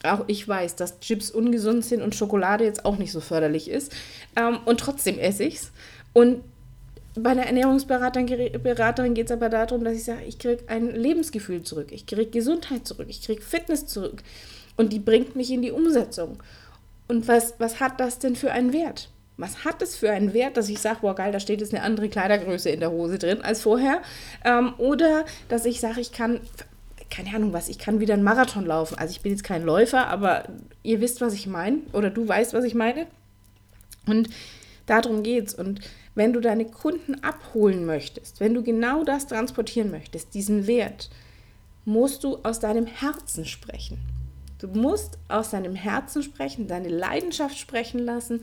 Auch 0.03 0.23
ich 0.25 0.47
weiß, 0.47 0.75
dass 0.75 0.99
Chips 1.01 1.29
ungesund 1.29 1.85
sind 1.85 2.01
und 2.01 2.15
Schokolade 2.15 2.63
jetzt 2.63 2.83
auch 2.83 2.97
nicht 2.97 3.11
so 3.11 3.19
förderlich 3.19 3.69
ist. 3.69 3.91
Ähm, 4.35 4.57
und 4.65 4.79
trotzdem 4.79 5.19
esse 5.19 5.43
ich 5.43 5.57
es. 5.57 5.71
Und 6.13 6.41
bei 7.17 7.31
einer 7.31 7.45
Ernährungsberaterin 7.45 8.27
geht 9.13 9.25
es 9.25 9.31
aber 9.31 9.49
darum, 9.49 9.83
dass 9.83 9.95
ich 9.95 10.03
sage, 10.03 10.23
ich 10.25 10.37
kriege 10.37 10.63
ein 10.67 10.89
Lebensgefühl 10.93 11.63
zurück, 11.63 11.87
ich 11.91 12.05
kriege 12.05 12.29
Gesundheit 12.29 12.85
zurück, 12.85 13.07
ich 13.09 13.21
kriege 13.21 13.41
Fitness 13.41 13.87
zurück. 13.87 14.21
Und 14.77 14.91
die 14.91 14.99
bringt 14.99 15.35
mich 15.35 15.51
in 15.51 15.61
die 15.61 15.71
Umsetzung. 15.71 16.43
Und 17.07 17.27
was, 17.27 17.53
was 17.59 17.79
hat 17.79 17.99
das 17.99 18.19
denn 18.19 18.35
für 18.35 18.51
einen 18.51 18.73
Wert? 18.73 19.09
Was 19.37 19.63
hat 19.63 19.81
es 19.81 19.95
für 19.95 20.11
einen 20.11 20.33
Wert, 20.33 20.57
dass 20.57 20.69
ich 20.69 20.79
sage, 20.79 20.99
boah 21.01 21.15
geil, 21.15 21.31
da 21.31 21.39
steht 21.39 21.61
jetzt 21.61 21.73
eine 21.73 21.83
andere 21.83 22.09
Kleidergröße 22.09 22.69
in 22.69 22.79
der 22.79 22.91
Hose 22.91 23.19
drin 23.19 23.41
als 23.41 23.61
vorher? 23.61 24.01
Ähm, 24.43 24.73
oder 24.77 25.25
dass 25.49 25.65
ich 25.65 25.79
sage, 25.79 26.01
ich 26.01 26.11
kann, 26.11 26.39
keine 27.09 27.33
Ahnung 27.35 27.53
was, 27.53 27.69
ich 27.69 27.77
kann 27.77 27.99
wieder 27.99 28.13
einen 28.13 28.23
Marathon 28.23 28.65
laufen. 28.65 28.97
Also 28.97 29.11
ich 29.11 29.21
bin 29.21 29.31
jetzt 29.31 29.43
kein 29.43 29.63
Läufer, 29.63 30.07
aber 30.07 30.45
ihr 30.83 30.99
wisst, 31.01 31.21
was 31.21 31.33
ich 31.33 31.47
meine. 31.47 31.79
Oder 31.93 32.09
du 32.09 32.27
weißt, 32.27 32.53
was 32.53 32.65
ich 32.65 32.75
meine. 32.75 33.07
Und 34.05 34.29
darum 34.85 35.23
geht's. 35.23 35.53
Und 35.53 35.81
wenn 36.15 36.33
du 36.33 36.39
deine 36.39 36.65
Kunden 36.65 37.15
abholen 37.23 37.85
möchtest, 37.85 38.39
wenn 38.39 38.53
du 38.53 38.63
genau 38.63 39.03
das 39.03 39.27
transportieren 39.27 39.91
möchtest, 39.91 40.33
diesen 40.33 40.65
Wert, 40.65 41.09
musst 41.83 42.23
du 42.23 42.37
aus 42.43 42.59
deinem 42.59 42.87
Herzen 42.87 43.45
sprechen. 43.45 43.99
Du 44.57 44.67
musst 44.67 45.19
aus 45.27 45.51
deinem 45.51 45.75
Herzen 45.75 46.23
sprechen, 46.23 46.67
deine 46.67 46.89
Leidenschaft 46.89 47.57
sprechen 47.57 47.99
lassen, 47.99 48.41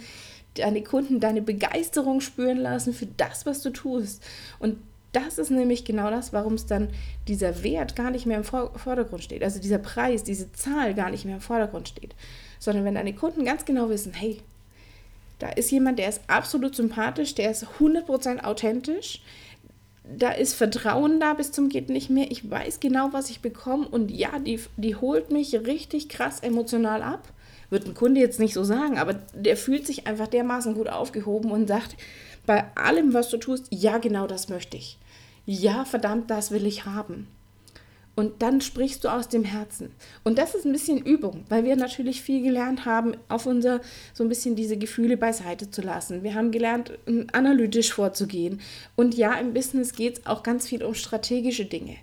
deine 0.55 0.83
Kunden 0.83 1.19
deine 1.19 1.43
Begeisterung 1.43 2.21
spüren 2.21 2.59
lassen 2.59 2.93
für 2.93 3.07
das, 3.07 3.47
was 3.47 3.63
du 3.63 3.71
tust. 3.71 4.23
Und 4.59 4.77
das 5.13 5.39
ist 5.39 5.51
nämlich 5.51 5.85
genau 5.85 6.11
das, 6.11 6.33
warum 6.33 6.55
es 6.55 6.67
dann 6.67 6.89
dieser 7.29 7.63
Wert 7.63 7.97
gar 7.97 8.11
nicht 8.11 8.27
mehr 8.27 8.39
im 8.39 8.45
Vordergrund 8.45 9.23
steht. 9.23 9.43
Also 9.43 9.61
dieser 9.61 9.79
Preis, 9.79 10.25
diese 10.25 10.53
Zahl 10.53 10.95
gar 10.95 11.11
nicht 11.11 11.25
mehr 11.25 11.37
im 11.37 11.41
Vordergrund 11.41 11.89
steht. 11.89 12.15
Sondern 12.59 12.85
wenn 12.85 12.95
deine 12.95 13.15
Kunden 13.15 13.45
ganz 13.45 13.65
genau 13.65 13.89
wissen, 13.89 14.13
hey, 14.15 14.41
da 15.43 15.49
ist 15.49 15.73
jemand, 15.73 15.99
der 15.99 16.09
ist 16.09 16.21
absolut 16.29 16.77
sympathisch, 16.77 17.35
der 17.35 17.51
ist 17.51 17.67
100% 17.81 18.45
authentisch, 18.45 19.23
da 20.05 20.31
ist 20.31 20.55
Vertrauen 20.55 21.19
da 21.19 21.35
bis 21.35 21.51
zum 21.51 21.69
geht 21.69 21.89
nicht 21.89 22.11
mehr. 22.11 22.31
Ich 22.31 22.49
weiß 22.49 22.79
genau, 22.79 23.09
was 23.13 23.29
ich 23.29 23.41
bekomme 23.41 23.89
und 23.89 24.13
ja, 24.13 24.39
die, 24.39 24.61
die 24.77 24.95
holt 24.95 25.33
mich 25.33 25.53
richtig 25.67 26.09
krass 26.09 26.39
emotional 26.39 27.03
ab. 27.03 27.27
Wird 27.71 27.89
ein 27.89 27.95
Kunde 27.95 28.21
jetzt 28.21 28.39
nicht 28.39 28.55
so 28.55 28.63
sagen, 28.63 28.99
aber 28.99 29.15
der 29.35 29.57
fühlt 29.57 29.85
sich 29.85 30.07
einfach 30.07 30.29
dermaßen 30.29 30.75
gut 30.75 30.89
aufgehoben 30.89 31.51
und 31.51 31.67
sagt, 31.67 31.97
bei 32.47 32.65
allem, 32.77 33.13
was 33.13 33.29
du 33.31 33.37
tust, 33.37 33.67
ja, 33.71 33.99
genau 33.99 34.29
das 34.29 34.49
möchte 34.49 34.77
ich. 34.77 34.97
Ja, 35.45 35.85
verdammt, 35.85 36.31
das 36.31 36.53
will 36.53 36.67
ich 36.67 36.85
haben. 36.87 37.27
Und 38.15 38.43
dann 38.43 38.61
sprichst 38.61 39.05
du 39.05 39.09
aus 39.09 39.29
dem 39.29 39.43
Herzen. 39.43 39.91
Und 40.23 40.37
das 40.37 40.55
ist 40.55 40.67
ein 40.67 40.73
bisschen 40.73 40.99
Übung, 40.99 41.45
weil 41.49 41.65
wir 41.65 41.77
natürlich 41.77 42.21
viel 42.21 42.43
gelernt 42.43 42.85
haben, 42.85 43.15
auf 43.29 43.47
unser, 43.47 43.81
so 44.13 44.23
ein 44.23 44.29
bisschen 44.29 44.55
diese 44.55 44.77
Gefühle 44.77 45.17
beiseite 45.17 45.71
zu 45.71 45.81
lassen. 45.81 46.23
Wir 46.23 46.35
haben 46.35 46.51
gelernt, 46.51 46.93
analytisch 47.33 47.93
vorzugehen. 47.95 48.61
Und 48.97 49.15
ja, 49.15 49.33
im 49.35 49.55
Business 49.55 49.95
geht 49.95 50.19
es 50.19 50.27
auch 50.27 50.43
ganz 50.43 50.69
viel 50.69 50.85
um 50.85 50.95
strategische 50.95 51.65
Dinge. 51.65 51.97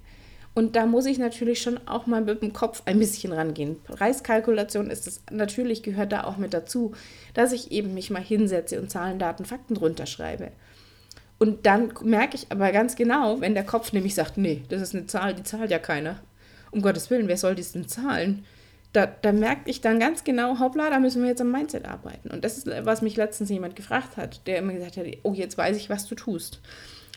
Und 0.56 0.76
da 0.76 0.88
muss 0.88 1.06
ich 1.06 1.20
natürlich 1.20 1.62
schon 1.62 1.80
auch 1.88 2.08
mal 2.08 2.22
mit 2.22 2.42
dem 2.42 2.54
Kopf 2.54 2.82
ein 2.86 2.98
bisschen 2.98 3.32
rangehen. 3.32 3.80
Preiskalkulation 3.84 4.90
ist 4.90 5.08
es 5.08 5.22
natürlich, 5.32 5.84
gehört 5.84 6.12
da 6.12 6.24
auch 6.24 6.38
mit 6.38 6.54
dazu, 6.54 6.94
dass 7.36 7.52
ich 7.52 7.72
eben 7.72 7.94
mich 7.94 8.10
mal 8.10 8.22
hinsetze 8.22 8.82
und 8.82 8.90
Zahlen, 8.90 9.20
Daten, 9.20 9.46
Fakten 9.46 9.76
drunter 9.76 10.08
schreibe. 10.08 10.52
Und 11.40 11.66
dann 11.66 11.94
merke 12.04 12.36
ich 12.36 12.52
aber 12.52 12.72
ganz 12.72 12.96
genau, 12.96 13.40
wenn 13.40 13.54
der 13.54 13.64
Kopf 13.64 13.94
nämlich 13.94 14.14
sagt, 14.14 14.38
nee, 14.38 14.64
das 14.70 14.82
ist 14.82 14.94
eine 14.94 15.08
Zahl, 15.08 15.34
die 15.34 15.44
zahlt 15.44 15.72
ja 15.72 15.80
keiner. 15.80 16.20
Um 16.72 16.82
Gottes 16.82 17.10
Willen, 17.10 17.30
wer 17.30 17.38
soll 17.38 17.56
dies 17.56 17.72
denn 17.72 17.88
zahlen? 17.88 18.46
Da, 18.92 19.06
da 19.06 19.32
merke 19.32 19.70
ich 19.70 19.82
dann 19.82 20.00
ganz 20.00 20.24
genau, 20.24 20.60
hoppla, 20.60 20.90
da 20.90 21.00
müssen 21.00 21.22
wir 21.22 21.30
jetzt 21.30 21.42
am 21.42 21.52
Mindset 21.52 21.86
arbeiten. 21.86 22.30
Und 22.30 22.44
das 22.44 22.58
ist, 22.58 22.68
was 22.84 23.02
mich 23.02 23.16
letztens 23.16 23.50
jemand 23.50 23.76
gefragt 23.76 24.18
hat, 24.18 24.46
der 24.48 24.58
immer 24.58 24.74
gesagt 24.74 24.98
hat, 24.98 25.06
oh, 25.24 25.34
jetzt 25.34 25.58
weiß 25.58 25.78
ich, 25.78 25.90
was 25.90 26.08
du 26.08 26.16
tust. 26.16 26.60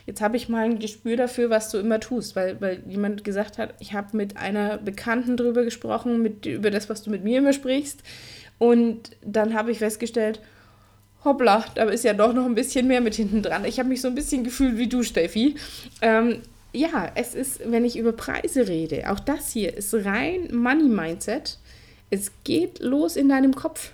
Jetzt 0.06 0.20
habe 0.20 0.36
ich 0.36 0.48
mal 0.48 0.64
ein 0.64 0.78
Gespür 0.78 1.16
dafür, 1.16 1.50
was 1.50 1.70
du 1.70 1.78
immer 1.78 1.98
tust, 1.98 2.36
weil, 2.36 2.60
weil 2.60 2.82
jemand 2.86 3.24
gesagt 3.24 3.58
hat, 3.58 3.74
ich 3.80 3.92
habe 3.92 4.16
mit 4.16 4.36
einer 4.36 4.78
Bekannten 4.78 5.36
drüber 5.36 5.64
gesprochen, 5.64 6.22
mit, 6.22 6.46
über 6.46 6.70
das, 6.70 6.88
was 6.88 7.02
du 7.02 7.10
mit 7.10 7.24
mir 7.24 7.38
immer 7.38 7.52
sprichst. 7.52 8.02
Und 8.58 9.16
dann 9.24 9.54
habe 9.54 9.70
ich 9.70 9.78
festgestellt, 9.78 10.40
hoppla, 11.24 11.64
da 11.74 11.84
ist 11.84 12.04
ja 12.04 12.14
doch 12.14 12.32
noch 12.32 12.46
ein 12.46 12.54
bisschen 12.54 12.86
mehr 12.86 13.00
mit 13.00 13.14
hinten 13.14 13.42
dran. 13.42 13.64
Ich 13.64 13.78
habe 13.78 13.88
mich 13.88 14.00
so 14.00 14.08
ein 14.08 14.14
bisschen 14.14 14.44
gefühlt 14.44 14.76
wie 14.78 14.88
du, 14.88 15.02
Steffi. 15.02 15.56
Ähm, 16.00 16.42
ja, 16.72 17.12
es 17.14 17.34
ist, 17.34 17.60
wenn 17.70 17.84
ich 17.84 17.96
über 17.96 18.12
Preise 18.12 18.66
rede, 18.66 19.10
auch 19.10 19.20
das 19.20 19.52
hier 19.52 19.76
ist 19.76 19.94
rein 19.94 20.48
Money 20.54 20.88
Mindset. 20.88 21.58
Es 22.10 22.30
geht 22.44 22.80
los 22.80 23.16
in 23.16 23.28
deinem 23.28 23.54
Kopf. 23.54 23.92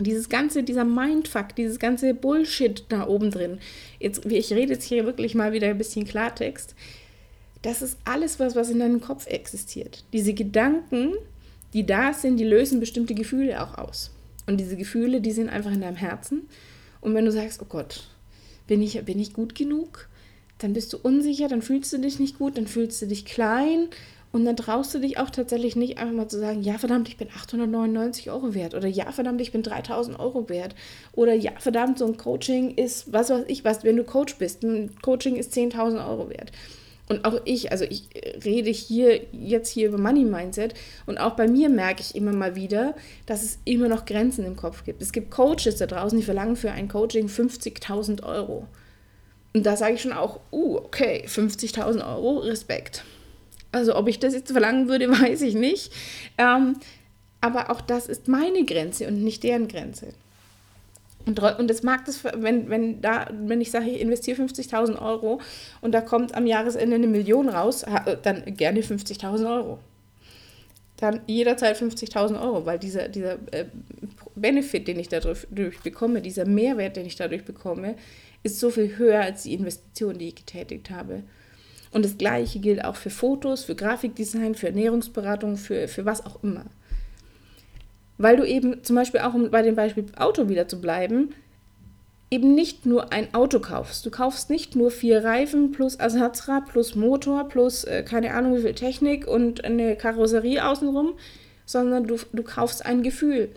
Dieses 0.00 0.28
ganze, 0.28 0.62
dieser 0.62 0.84
Mindfuck, 0.84 1.54
dieses 1.56 1.78
ganze 1.78 2.14
Bullshit 2.14 2.84
da 2.88 3.06
oben 3.06 3.30
drin. 3.30 3.58
Jetzt, 4.00 4.26
ich 4.26 4.52
rede 4.52 4.72
jetzt 4.72 4.84
hier 4.84 5.04
wirklich 5.04 5.34
mal 5.34 5.52
wieder 5.52 5.68
ein 5.68 5.78
bisschen 5.78 6.04
Klartext. 6.04 6.74
Das 7.62 7.80
ist 7.80 7.98
alles, 8.04 8.40
was, 8.40 8.56
was 8.56 8.70
in 8.70 8.80
deinem 8.80 9.00
Kopf 9.00 9.26
existiert. 9.26 10.04
Diese 10.12 10.34
Gedanken, 10.34 11.14
die 11.72 11.86
da 11.86 12.12
sind, 12.12 12.36
die 12.38 12.44
lösen 12.44 12.80
bestimmte 12.80 13.14
Gefühle 13.14 13.62
auch 13.62 13.78
aus. 13.78 14.10
Und 14.46 14.58
diese 14.58 14.76
Gefühle, 14.76 15.20
die 15.20 15.32
sind 15.32 15.48
einfach 15.48 15.72
in 15.72 15.80
deinem 15.80 15.96
Herzen. 15.96 16.48
Und 17.00 17.14
wenn 17.14 17.24
du 17.24 17.32
sagst, 17.32 17.60
oh 17.62 17.66
Gott, 17.68 18.08
bin 18.66 18.82
ich, 18.82 19.02
bin 19.04 19.18
ich 19.18 19.32
gut 19.32 19.54
genug? 19.54 20.08
Dann 20.58 20.72
bist 20.72 20.92
du 20.92 20.98
unsicher, 20.98 21.48
dann 21.48 21.62
fühlst 21.62 21.92
du 21.92 21.98
dich 21.98 22.18
nicht 22.18 22.38
gut, 22.38 22.56
dann 22.56 22.66
fühlst 22.66 23.02
du 23.02 23.06
dich 23.06 23.24
klein 23.24 23.88
und 24.34 24.44
dann 24.44 24.56
traust 24.56 24.92
du 24.92 24.98
dich 24.98 25.18
auch 25.18 25.30
tatsächlich 25.30 25.76
nicht 25.76 25.98
einfach 25.98 26.12
mal 26.12 26.28
zu 26.28 26.40
sagen, 26.40 26.62
ja 26.62 26.76
verdammt, 26.76 27.08
ich 27.08 27.16
bin 27.16 27.28
899 27.28 28.32
Euro 28.32 28.52
wert 28.52 28.74
oder 28.74 28.88
ja 28.88 29.12
verdammt, 29.12 29.40
ich 29.40 29.52
bin 29.52 29.62
3000 29.62 30.18
Euro 30.18 30.48
wert 30.48 30.74
oder 31.12 31.34
ja 31.34 31.52
verdammt, 31.58 31.98
so 31.98 32.04
ein 32.04 32.16
Coaching 32.16 32.74
ist, 32.74 33.12
was 33.12 33.30
weiß 33.30 33.44
ich 33.46 33.64
was, 33.64 33.84
wenn 33.84 33.96
du 33.96 34.02
Coach 34.02 34.34
bist, 34.36 34.64
ein 34.64 34.90
Coaching 35.02 35.36
ist 35.36 35.54
10.000 35.54 36.08
Euro 36.08 36.30
wert. 36.30 36.50
Und 37.08 37.24
auch 37.26 37.40
ich, 37.44 37.70
also 37.70 37.84
ich 37.84 38.08
rede 38.44 38.70
hier 38.70 39.20
jetzt 39.32 39.68
hier 39.68 39.88
über 39.88 39.98
Money 39.98 40.24
Mindset 40.24 40.74
und 41.04 41.18
auch 41.18 41.34
bei 41.34 41.46
mir 41.46 41.68
merke 41.68 42.00
ich 42.00 42.14
immer 42.14 42.32
mal 42.32 42.56
wieder, 42.56 42.94
dass 43.26 43.42
es 43.42 43.58
immer 43.64 43.88
noch 43.88 44.06
Grenzen 44.06 44.46
im 44.46 44.56
Kopf 44.56 44.84
gibt. 44.84 45.02
Es 45.02 45.12
gibt 45.12 45.30
Coaches 45.30 45.76
da 45.76 45.86
draußen, 45.86 46.18
die 46.18 46.24
verlangen 46.24 46.56
für 46.56 46.70
ein 46.70 46.88
Coaching 46.88 47.26
50.000 47.26 48.22
Euro. 48.22 48.66
Und 49.52 49.66
da 49.66 49.76
sage 49.76 49.94
ich 49.94 50.02
schon 50.02 50.12
auch, 50.12 50.40
uh, 50.50 50.76
okay, 50.78 51.24
50.000 51.26 52.08
Euro, 52.08 52.38
Respekt. 52.38 53.04
Also 53.70 53.96
ob 53.96 54.08
ich 54.08 54.18
das 54.18 54.32
jetzt 54.32 54.50
verlangen 54.50 54.88
würde, 54.88 55.10
weiß 55.20 55.42
ich 55.42 55.54
nicht. 55.54 55.92
Ähm, 56.38 56.76
aber 57.40 57.70
auch 57.70 57.82
das 57.82 58.06
ist 58.06 58.28
meine 58.28 58.64
Grenze 58.64 59.06
und 59.06 59.22
nicht 59.22 59.42
deren 59.42 59.68
Grenze. 59.68 60.14
Und, 61.26 61.40
und 61.40 61.70
das 61.70 61.82
mag 61.82 62.04
das, 62.04 62.22
wenn, 62.24 62.68
wenn, 62.68 63.00
da, 63.00 63.28
wenn 63.32 63.60
ich 63.60 63.70
sage, 63.70 63.90
ich 63.90 64.00
investiere 64.00 64.42
50.000 64.42 65.00
Euro 65.00 65.40
und 65.80 65.92
da 65.92 66.00
kommt 66.00 66.34
am 66.34 66.46
Jahresende 66.46 66.96
eine 66.96 67.06
Million 67.06 67.48
raus, 67.48 67.84
dann 68.22 68.44
gerne 68.56 68.80
50.000 68.80 69.56
Euro. 69.56 69.78
Dann 70.98 71.20
jederzeit 71.26 71.76
50.000 71.76 72.40
Euro, 72.40 72.66
weil 72.66 72.78
dieser, 72.78 73.08
dieser 73.08 73.34
äh, 73.52 73.64
Benefit, 74.36 74.86
den 74.86 74.98
ich 75.00 75.08
dadurch 75.08 75.46
bekomme, 75.82 76.20
dieser 76.20 76.46
Mehrwert, 76.46 76.96
den 76.96 77.06
ich 77.06 77.16
dadurch 77.16 77.44
bekomme, 77.44 77.96
ist 78.42 78.60
so 78.60 78.70
viel 78.70 78.96
höher 78.96 79.20
als 79.20 79.42
die 79.42 79.54
Investition, 79.54 80.18
die 80.18 80.28
ich 80.28 80.34
getätigt 80.36 80.90
habe. 80.90 81.24
Und 81.90 82.04
das 82.04 82.18
Gleiche 82.18 82.58
gilt 82.58 82.84
auch 82.84 82.96
für 82.96 83.10
Fotos, 83.10 83.64
für 83.64 83.74
Grafikdesign, 83.74 84.54
für 84.54 84.66
Ernährungsberatung, 84.66 85.56
für, 85.56 85.88
für 85.88 86.04
was 86.04 86.24
auch 86.26 86.42
immer. 86.42 86.66
Weil 88.16 88.36
du 88.36 88.44
eben 88.44 88.82
zum 88.84 88.96
Beispiel 88.96 89.20
auch, 89.20 89.34
um 89.34 89.50
bei 89.50 89.62
dem 89.62 89.74
Beispiel 89.74 90.06
Auto 90.16 90.48
wieder 90.48 90.68
zu 90.68 90.80
bleiben, 90.80 91.34
eben 92.30 92.54
nicht 92.54 92.84
nur 92.84 93.12
ein 93.12 93.32
Auto 93.32 93.60
kaufst. 93.60 94.04
Du 94.04 94.10
kaufst 94.10 94.50
nicht 94.50 94.74
nur 94.74 94.90
vier 94.90 95.24
Reifen 95.24 95.70
plus 95.70 95.94
Ersatzrad 95.94 96.66
plus 96.66 96.94
Motor 96.94 97.48
plus 97.48 97.84
äh, 97.84 98.02
keine 98.02 98.34
Ahnung 98.34 98.56
wie 98.56 98.62
viel 98.62 98.74
Technik 98.74 99.26
und 99.26 99.64
eine 99.64 99.96
Karosserie 99.96 100.66
außenrum, 100.66 101.14
sondern 101.64 102.06
du, 102.06 102.16
du 102.32 102.42
kaufst 102.42 102.84
ein 102.84 103.02
Gefühl. 103.02 103.50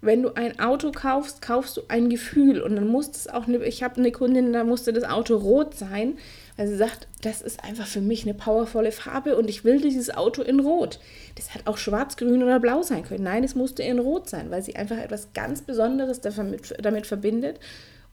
Wenn 0.00 0.22
du 0.22 0.34
ein 0.36 0.60
Auto 0.60 0.92
kaufst, 0.92 1.42
kaufst 1.42 1.76
du 1.76 1.82
ein 1.88 2.08
Gefühl 2.08 2.62
und 2.62 2.76
dann 2.76 2.86
muss 2.86 3.08
es 3.10 3.28
auch, 3.28 3.48
eine, 3.48 3.58
ich 3.64 3.82
habe 3.82 3.96
eine 3.96 4.12
Kundin, 4.12 4.52
da 4.52 4.64
musste 4.64 4.92
das 4.92 5.04
Auto 5.04 5.36
rot 5.36 5.74
sein, 5.74 6.18
weil 6.58 6.66
sie 6.66 6.76
sagt, 6.76 7.06
das 7.22 7.40
ist 7.40 7.62
einfach 7.62 7.86
für 7.86 8.00
mich 8.00 8.24
eine 8.24 8.34
powervolle 8.34 8.90
Farbe 8.90 9.36
und 9.36 9.48
ich 9.48 9.64
will 9.64 9.80
dieses 9.80 10.10
Auto 10.10 10.42
in 10.42 10.58
Rot. 10.58 10.98
Das 11.36 11.54
hat 11.54 11.62
auch 11.66 11.78
schwarz, 11.78 12.16
grün 12.16 12.42
oder 12.42 12.58
blau 12.58 12.82
sein 12.82 13.04
können. 13.04 13.22
Nein, 13.22 13.44
es 13.44 13.54
musste 13.54 13.84
in 13.84 14.00
Rot 14.00 14.28
sein, 14.28 14.50
weil 14.50 14.60
sie 14.60 14.74
einfach 14.74 14.98
etwas 14.98 15.32
ganz 15.34 15.62
Besonderes 15.62 16.20
damit, 16.20 16.74
damit 16.82 17.06
verbindet. 17.06 17.60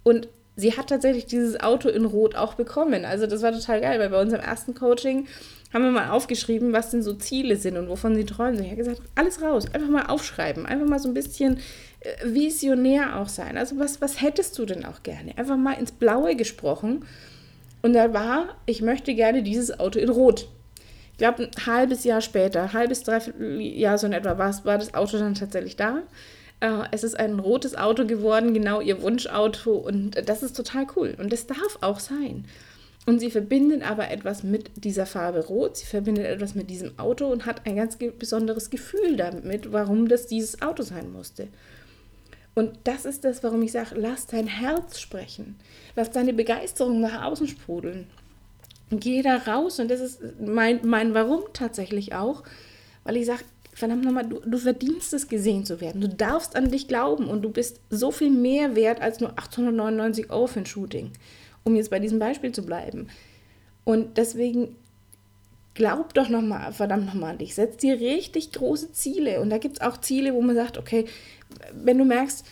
Und 0.03 0.27
sie 0.55 0.77
hat 0.77 0.89
tatsächlich 0.89 1.25
dieses 1.25 1.59
Auto 1.59 1.89
in 1.89 2.05
Rot 2.05 2.35
auch 2.35 2.53
bekommen. 2.53 3.03
Also 3.03 3.25
das 3.25 3.41
war 3.41 3.51
total 3.51 3.81
geil, 3.81 3.99
weil 3.99 4.09
bei 4.11 4.21
unserem 4.21 4.43
ersten 4.43 4.75
Coaching 4.75 5.25
haben 5.73 5.83
wir 5.83 5.91
mal 5.91 6.11
aufgeschrieben, 6.11 6.71
was 6.71 6.91
denn 6.91 7.01
so 7.01 7.13
Ziele 7.13 7.55
sind 7.55 7.77
und 7.77 7.89
wovon 7.89 8.15
sie 8.15 8.25
träumen. 8.25 8.59
Sie 8.59 8.69
hat 8.69 8.77
gesagt, 8.77 9.01
alles 9.15 9.41
raus, 9.41 9.65
einfach 9.73 9.89
mal 9.89 10.05
aufschreiben, 10.05 10.67
einfach 10.67 10.87
mal 10.87 10.99
so 10.99 11.09
ein 11.09 11.15
bisschen 11.15 11.57
äh, 12.01 12.09
visionär 12.25 13.19
auch 13.19 13.27
sein. 13.27 13.57
Also 13.57 13.79
was, 13.79 14.01
was 14.01 14.21
hättest 14.21 14.55
du 14.59 14.67
denn 14.67 14.85
auch 14.85 15.01
gerne? 15.01 15.35
Einfach 15.35 15.57
mal 15.57 15.73
ins 15.73 15.91
Blaue 15.91 16.35
gesprochen 16.35 17.05
und 17.85 17.93
da 17.93 18.15
war, 18.15 18.55
ich 18.65 18.81
möchte 18.81 19.13
gerne 19.13 19.43
dieses 19.43 19.79
Auto 19.79 19.99
in 19.99 20.09
Rot. 20.09 20.47
Ich 21.11 21.19
glaube, 21.19 21.43
ein 21.43 21.65
halbes 21.67 22.03
Jahr 22.03 22.19
später, 22.19 22.73
halbes, 22.73 23.03
dreiviertel 23.03 23.61
Jahr 23.61 23.99
so 23.99 24.07
in 24.07 24.13
etwa, 24.13 24.39
war, 24.39 24.65
war 24.65 24.79
das 24.79 24.95
Auto 24.95 25.19
dann 25.19 25.35
tatsächlich 25.35 25.75
da. 25.75 26.01
Äh, 26.61 26.79
es 26.89 27.03
ist 27.03 27.13
ein 27.13 27.37
rotes 27.37 27.77
Auto 27.77 28.07
geworden, 28.07 28.55
genau 28.55 28.81
ihr 28.81 29.03
Wunschauto. 29.03 29.75
Und 29.75 30.15
das 30.27 30.41
ist 30.41 30.57
total 30.57 30.87
cool. 30.95 31.15
Und 31.19 31.31
das 31.31 31.45
darf 31.45 31.77
auch 31.81 31.99
sein. 31.99 32.45
Und 33.05 33.19
sie 33.19 33.29
verbindet 33.29 33.87
aber 33.87 34.09
etwas 34.09 34.41
mit 34.41 34.83
dieser 34.83 35.05
Farbe 35.05 35.45
Rot, 35.45 35.77
sie 35.77 35.85
verbindet 35.85 36.25
etwas 36.25 36.55
mit 36.55 36.71
diesem 36.71 36.97
Auto 36.97 37.27
und 37.27 37.45
hat 37.45 37.67
ein 37.67 37.75
ganz 37.75 37.97
besonderes 37.97 38.71
Gefühl 38.71 39.15
damit, 39.15 39.71
warum 39.73 40.07
das 40.07 40.25
dieses 40.25 40.63
Auto 40.63 40.81
sein 40.81 41.13
musste. 41.13 41.49
Und 42.55 42.79
das 42.85 43.05
ist 43.05 43.25
das, 43.25 43.43
warum 43.43 43.61
ich 43.61 43.73
sage, 43.73 43.95
lass 43.95 44.27
dein 44.27 44.47
Herz 44.47 44.99
sprechen. 44.99 45.57
Lass 45.95 46.09
deine 46.11 46.33
Begeisterung 46.33 47.01
nach 47.01 47.25
außen 47.25 47.47
sprudeln. 47.47 48.07
Geh 48.89 49.21
da 49.21 49.37
raus. 49.37 49.79
Und 49.79 49.91
das 49.91 49.99
ist 49.99 50.21
mein, 50.39 50.79
mein 50.83 51.13
Warum 51.13 51.43
tatsächlich 51.51 52.13
auch. 52.15 52.43
Weil 53.03 53.17
ich 53.17 53.25
sage, 53.25 53.43
verdammt 53.73 54.05
nochmal, 54.05 54.25
du, 54.25 54.39
du 54.39 54.57
verdienst 54.57 55.13
es, 55.13 55.27
gesehen 55.27 55.65
zu 55.65 55.81
werden. 55.81 55.99
Du 55.99 56.07
darfst 56.07 56.55
an 56.55 56.71
dich 56.71 56.87
glauben 56.87 57.27
und 57.27 57.41
du 57.41 57.49
bist 57.49 57.81
so 57.89 58.11
viel 58.11 58.31
mehr 58.31 58.75
wert 58.75 59.01
als 59.01 59.19
nur 59.19 59.37
899 59.37 60.31
Euro 60.31 60.47
für 60.47 60.59
ein 60.59 60.65
Shooting. 60.65 61.11
Um 61.65 61.75
jetzt 61.75 61.89
bei 61.89 61.99
diesem 61.99 62.19
Beispiel 62.19 62.53
zu 62.53 62.65
bleiben. 62.65 63.07
Und 63.83 64.17
deswegen 64.17 64.77
glaub 65.75 66.13
doch 66.15 66.29
nochmal, 66.29 66.73
verdammt 66.73 67.05
nochmal 67.05 67.31
an 67.31 67.37
dich. 67.37 67.53
Setz 67.53 67.77
dir 67.77 67.99
richtig 67.99 68.51
große 68.51 68.93
Ziele. 68.93 69.39
Und 69.41 69.51
da 69.51 69.59
gibt 69.59 69.77
es 69.77 69.81
auch 69.81 69.97
Ziele, 69.97 70.33
wo 70.33 70.41
man 70.41 70.55
sagt, 70.55 70.77
okay, 70.77 71.05
wenn 71.73 71.97
du 71.97 72.05
merkst, 72.05 72.45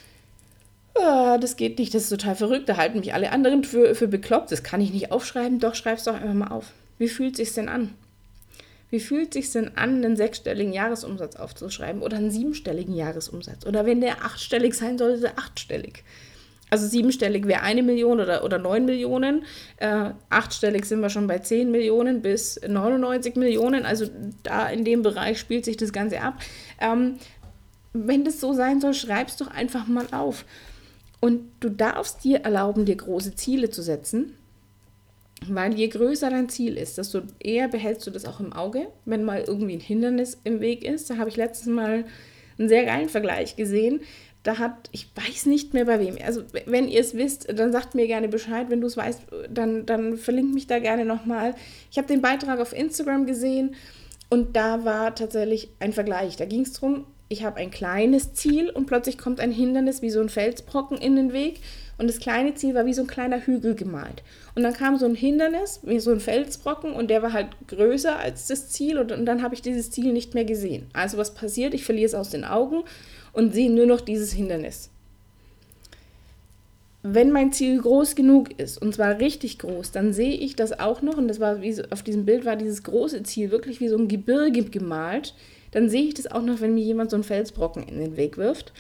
oh, 0.96 1.38
das 1.40 1.56
geht 1.56 1.80
nicht, 1.80 1.94
das 1.94 2.04
ist 2.04 2.10
total 2.10 2.36
verrückt, 2.36 2.70
da 2.70 2.78
halten 2.78 3.00
mich 3.00 3.14
alle 3.14 3.32
anderen 3.32 3.64
für, 3.64 3.96
für 3.96 4.08
bekloppt, 4.08 4.52
das 4.52 4.62
kann 4.62 4.82
ich 4.82 4.94
nicht 4.94 5.12
aufschreiben, 5.12 5.60
doch 5.60 5.74
schreib's 5.74 6.04
doch 6.04 6.14
einfach 6.14 6.34
mal 6.34 6.52
auf. 6.52 6.72
Wie 7.00 7.08
fühlt 7.08 7.36
sich 7.36 7.54
denn 7.54 7.70
an? 7.70 7.96
Wie 8.92 9.00
fühlt 9.00 9.34
sich 9.34 9.52
denn 9.52 9.76
an, 9.76 10.06
einen 10.06 10.16
sechsstelligen 10.16 10.72
Jahresumsatz 10.72 11.36
aufzuschreiben 11.36 12.04
oder 12.04 12.18
einen 12.18 12.30
siebenstelligen 12.30 12.96
Jahresumsatz? 12.96 13.66
Oder 13.66 13.88
wenn 13.88 14.02
der 14.02 14.24
achtstellig 14.24 14.76
sein 14.76 15.00
sollte, 15.00 15.36
achtstellig. 15.36 16.04
Also 16.74 16.88
siebenstellig 16.88 17.46
wäre 17.46 17.62
eine 17.62 17.84
Million 17.84 18.20
oder, 18.20 18.44
oder 18.44 18.58
neun 18.58 18.86
Millionen. 18.86 19.44
Äh, 19.78 20.10
achtstellig 20.32 20.86
sind 20.86 21.02
wir 21.02 21.12
schon 21.12 21.28
bei 21.28 21.38
10 21.38 21.70
Millionen 21.70 22.24
bis 22.24 22.60
99 22.68 23.36
Millionen. 23.36 23.86
Also 23.86 24.08
da 24.42 24.70
in 24.70 24.84
dem 24.84 25.04
Bereich 25.04 25.40
spielt 25.40 25.66
sich 25.66 25.78
das 25.78 25.94
Ganze 25.94 26.22
ab. 26.22 26.42
Ähm, 26.82 27.20
wenn 27.94 28.26
das 28.26 28.40
so 28.40 28.54
sein 28.54 28.82
soll, 28.82 28.96
schreib's 28.96 29.38
doch 29.38 29.50
einfach 29.50 29.86
mal 29.86 30.08
auf. 30.12 30.46
Und 31.20 31.44
du 31.60 31.70
darfst 31.70 32.24
dir 32.24 32.40
erlauben, 32.40 32.86
dir 32.86 32.96
große 32.96 33.36
Ziele 33.36 33.70
zu 33.70 33.84
setzen. 33.84 34.34
Weil 35.48 35.76
je 35.76 35.90
größer 35.90 36.32
dein 36.32 36.50
Ziel 36.50 36.76
ist, 36.76 36.98
desto 36.98 37.22
eher 37.40 37.68
behältst 37.68 38.08
du 38.08 38.10
das 38.10 38.26
auch 38.26 38.40
im 38.40 38.52
Auge, 38.52 38.88
wenn 39.06 39.24
mal 39.24 39.44
irgendwie 39.46 39.76
ein 39.76 39.80
Hindernis 39.80 40.40
im 40.44 40.60
Weg 40.60 40.84
ist. 40.84 41.12
Da 41.12 41.18
habe 41.18 41.30
ich 41.30 41.38
letztes 41.38 41.68
Mal 41.68 42.06
einen 42.58 42.68
sehr 42.68 42.86
geilen 42.86 43.10
Vergleich 43.10 43.56
gesehen. 43.56 44.02
Da 44.44 44.60
hat, 44.60 44.90
ich 44.92 45.08
weiß 45.16 45.46
nicht 45.46 45.74
mehr 45.74 45.86
bei 45.86 46.00
wem. 46.00 46.18
Also, 46.24 46.44
wenn 46.66 46.90
ihr 46.90 47.00
es 47.00 47.16
wisst, 47.16 47.48
dann 47.58 47.72
sagt 47.72 47.96
mir 47.96 48.08
gerne 48.08 48.28
Bescheid. 48.28 48.70
Wenn 48.70 48.82
du 48.82 48.88
es 48.88 48.98
weißt, 48.98 49.22
dann, 49.50 49.86
dann 49.86 50.18
verlinkt 50.18 50.54
mich 50.54 50.68
da 50.68 50.80
gerne 50.80 51.06
nochmal. 51.06 51.56
Ich 51.90 51.98
habe 51.98 52.08
den 52.08 52.22
Beitrag 52.22 52.60
auf 52.60 52.74
Instagram 52.74 53.26
gesehen 53.26 53.76
und 54.30 54.56
da 54.56 54.84
war 54.84 55.16
tatsächlich 55.16 55.70
ein 55.80 55.94
Vergleich. 55.94 56.36
Da 56.36 56.46
ging 56.46 56.62
es 56.62 56.74
darum, 56.74 57.06
ich 57.30 57.44
habe 57.44 57.58
ein 57.58 57.72
kleines 57.72 58.34
Ziel 58.34 58.70
und 58.70 58.86
plötzlich 58.86 59.18
kommt 59.18 59.40
ein 59.40 59.52
Hindernis 59.52 60.02
wie 60.02 60.10
so 60.10 60.20
ein 60.20 60.30
Felsbrocken 60.30 60.98
in 60.98 61.16
den 61.16 61.34
Weg. 61.34 61.62
Und 61.98 62.08
das 62.08 62.20
kleine 62.20 62.56
Ziel 62.56 62.74
war 62.74 62.86
wie 62.86 62.94
so 62.94 63.04
ein 63.04 63.08
kleiner 63.08 63.46
Hügel 63.46 63.76
gemalt. 63.76 64.24
Und 64.56 64.64
dann 64.64 64.74
kam 64.74 64.98
so 64.98 65.06
ein 65.06 65.16
Hindernis, 65.16 65.80
wie 65.84 66.00
so 66.00 66.12
ein 66.12 66.20
Felsbrocken, 66.20 66.92
und 66.92 67.10
der 67.10 67.22
war 67.22 67.34
halt 67.34 67.50
größer 67.68 68.18
als 68.18 68.48
das 68.48 68.70
Ziel. 68.70 68.98
Und, 68.98 69.12
und 69.12 69.26
dann 69.26 69.42
habe 69.42 69.54
ich 69.56 69.62
dieses 69.62 69.92
Ziel 69.92 70.12
nicht 70.12 70.34
mehr 70.34 70.46
gesehen. 70.46 70.88
Also 70.94 71.18
was 71.18 71.34
passiert? 71.34 71.74
Ich 71.74 71.86
verliere 71.86 72.08
es 72.08 72.16
aus 72.16 72.30
den 72.30 72.46
Augen 72.46 72.84
und 73.34 73.54
sehe 73.54 73.72
nur 73.72 73.86
noch 73.86 74.02
dieses 74.02 74.32
Hindernis. 74.32 74.90
Wenn 77.06 77.32
mein 77.32 77.52
Ziel 77.52 77.82
groß 77.82 78.16
genug 78.16 78.58
ist, 78.58 78.82
und 78.82 78.96
zwar 78.96 79.20
richtig 79.20 79.60
groß, 79.60 79.92
dann 79.92 80.14
sehe 80.14 80.36
ich 80.36 80.56
das 80.56 80.80
auch 80.80 81.02
noch, 81.02 81.18
und 81.18 81.28
das 81.28 81.42
war 81.42 81.62
wie 81.62 81.74
so, 81.74 81.84
auf 81.90 82.02
diesem 82.02 82.26
Bild 82.26 82.46
war 82.46 82.56
dieses 82.56 82.84
große 82.84 83.24
Ziel 83.24 83.52
wirklich 83.52 83.82
wie 83.82 83.90
so 83.90 83.98
ein 83.98 84.08
Gebirge 84.08 84.64
gemalt, 84.64 85.34
dann 85.72 85.90
sehe 85.90 86.04
ich 86.04 86.14
das 86.14 86.32
auch 86.32 86.44
noch, 86.44 86.62
wenn 86.62 86.76
mir 86.76 86.84
jemand 86.84 87.10
so 87.10 87.18
einen 87.18 87.26
Felsbrocken 87.26 87.84
in 87.84 88.00
den 88.00 88.16
Weg 88.16 88.38
wirft. 88.38 88.72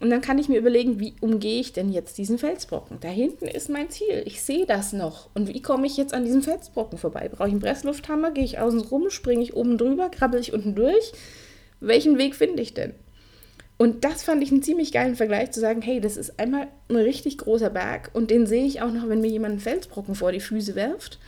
Und 0.00 0.10
dann 0.10 0.20
kann 0.20 0.38
ich 0.38 0.48
mir 0.48 0.58
überlegen, 0.58 1.00
wie 1.00 1.14
umgehe 1.20 1.60
ich 1.60 1.72
denn 1.72 1.90
jetzt 1.90 2.18
diesen 2.18 2.38
Felsbrocken? 2.38 2.98
Da 3.00 3.08
hinten 3.08 3.46
ist 3.46 3.70
mein 3.70 3.88
Ziel. 3.88 4.22
Ich 4.26 4.42
sehe 4.42 4.66
das 4.66 4.92
noch. 4.92 5.30
Und 5.34 5.48
wie 5.48 5.62
komme 5.62 5.86
ich 5.86 5.96
jetzt 5.96 6.12
an 6.12 6.24
diesem 6.24 6.42
Felsbrocken 6.42 6.98
vorbei? 6.98 7.30
Brauche 7.30 7.48
ich 7.48 7.52
einen 7.52 7.62
Presslufthammer? 7.62 8.30
Gehe 8.30 8.44
ich 8.44 8.58
außen 8.58 8.80
rum? 8.80 9.08
Springe 9.08 9.42
ich 9.42 9.56
oben 9.56 9.78
drüber? 9.78 10.10
Krabbel 10.10 10.38
ich 10.38 10.52
unten 10.52 10.74
durch? 10.74 11.12
Welchen 11.80 12.18
Weg 12.18 12.34
finde 12.34 12.62
ich 12.62 12.74
denn? 12.74 12.92
Und 13.78 14.04
das 14.04 14.22
fand 14.22 14.42
ich 14.42 14.50
einen 14.50 14.62
ziemlich 14.62 14.90
geilen 14.90 15.16
Vergleich 15.16 15.50
zu 15.50 15.60
sagen, 15.60 15.82
hey, 15.82 16.00
das 16.00 16.16
ist 16.16 16.40
einmal 16.40 16.68
ein 16.88 16.96
richtig 16.96 17.38
großer 17.38 17.68
Berg 17.68 18.10
und 18.14 18.30
den 18.30 18.46
sehe 18.46 18.64
ich 18.64 18.80
auch 18.80 18.90
noch, 18.90 19.08
wenn 19.08 19.20
mir 19.20 19.28
jemand 19.30 19.52
einen 19.52 19.60
Felsbrocken 19.60 20.14
vor 20.14 20.32
die 20.32 20.40
Füße 20.40 20.74
wirft. 20.74 21.18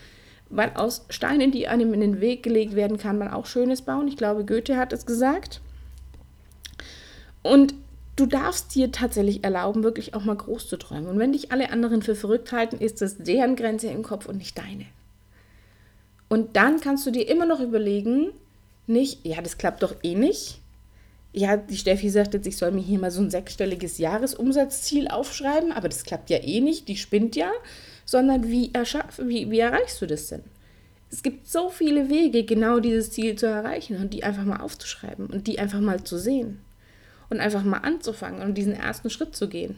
Weil 0.50 0.72
aus 0.74 1.04
Steinen, 1.10 1.50
die 1.50 1.68
einem 1.68 1.92
in 1.92 2.00
den 2.00 2.20
Weg 2.22 2.42
gelegt 2.42 2.74
werden, 2.74 2.96
kann 2.96 3.18
man 3.18 3.28
auch 3.28 3.44
Schönes 3.44 3.82
bauen. 3.82 4.08
Ich 4.08 4.16
glaube, 4.16 4.46
Goethe 4.46 4.78
hat 4.78 4.94
es 4.94 5.04
gesagt. 5.04 5.60
Und 7.42 7.74
du 8.16 8.24
darfst 8.24 8.74
dir 8.74 8.90
tatsächlich 8.90 9.44
erlauben, 9.44 9.82
wirklich 9.84 10.14
auch 10.14 10.24
mal 10.24 10.36
groß 10.36 10.68
zu 10.68 10.78
träumen. 10.78 11.06
Und 11.06 11.18
wenn 11.18 11.32
dich 11.32 11.52
alle 11.52 11.70
anderen 11.70 12.00
für 12.00 12.14
verrückt 12.14 12.50
halten, 12.52 12.78
ist 12.78 13.02
das 13.02 13.18
deren 13.18 13.56
Grenze 13.56 13.88
im 13.88 14.02
Kopf 14.02 14.26
und 14.26 14.38
nicht 14.38 14.56
deine. 14.56 14.86
Und 16.30 16.56
dann 16.56 16.80
kannst 16.80 17.06
du 17.06 17.10
dir 17.10 17.28
immer 17.28 17.46
noch 17.46 17.60
überlegen, 17.60 18.30
nicht, 18.86 19.26
ja, 19.26 19.42
das 19.42 19.58
klappt 19.58 19.82
doch 19.82 19.96
eh 20.02 20.14
nicht, 20.14 20.60
ja, 21.32 21.56
die 21.56 21.76
Steffi 21.76 22.08
sagt 22.10 22.34
jetzt, 22.34 22.46
ich 22.46 22.56
soll 22.56 22.70
mir 22.70 22.80
hier 22.80 22.98
mal 22.98 23.10
so 23.10 23.20
ein 23.20 23.30
sechsstelliges 23.30 23.98
Jahresumsatzziel 23.98 25.08
aufschreiben, 25.08 25.72
aber 25.72 25.88
das 25.88 26.04
klappt 26.04 26.30
ja 26.30 26.38
eh 26.38 26.60
nicht, 26.60 26.88
die 26.88 26.96
spinnt 26.96 27.36
ja, 27.36 27.50
sondern 28.04 28.48
wie, 28.48 28.72
wie, 28.72 29.50
wie 29.50 29.58
erreichst 29.58 30.00
du 30.00 30.06
das 30.06 30.28
denn? 30.28 30.42
Es 31.10 31.22
gibt 31.22 31.48
so 31.48 31.70
viele 31.70 32.10
Wege, 32.10 32.44
genau 32.44 32.80
dieses 32.80 33.10
Ziel 33.10 33.36
zu 33.36 33.46
erreichen 33.46 33.96
und 33.96 34.12
die 34.12 34.24
einfach 34.24 34.44
mal 34.44 34.60
aufzuschreiben 34.60 35.26
und 35.26 35.46
die 35.46 35.58
einfach 35.58 35.80
mal 35.80 36.04
zu 36.04 36.18
sehen 36.18 36.60
und 37.30 37.40
einfach 37.40 37.64
mal 37.64 37.78
anzufangen 37.78 38.42
und 38.42 38.54
diesen 38.54 38.74
ersten 38.74 39.10
Schritt 39.10 39.34
zu 39.34 39.48
gehen. 39.48 39.76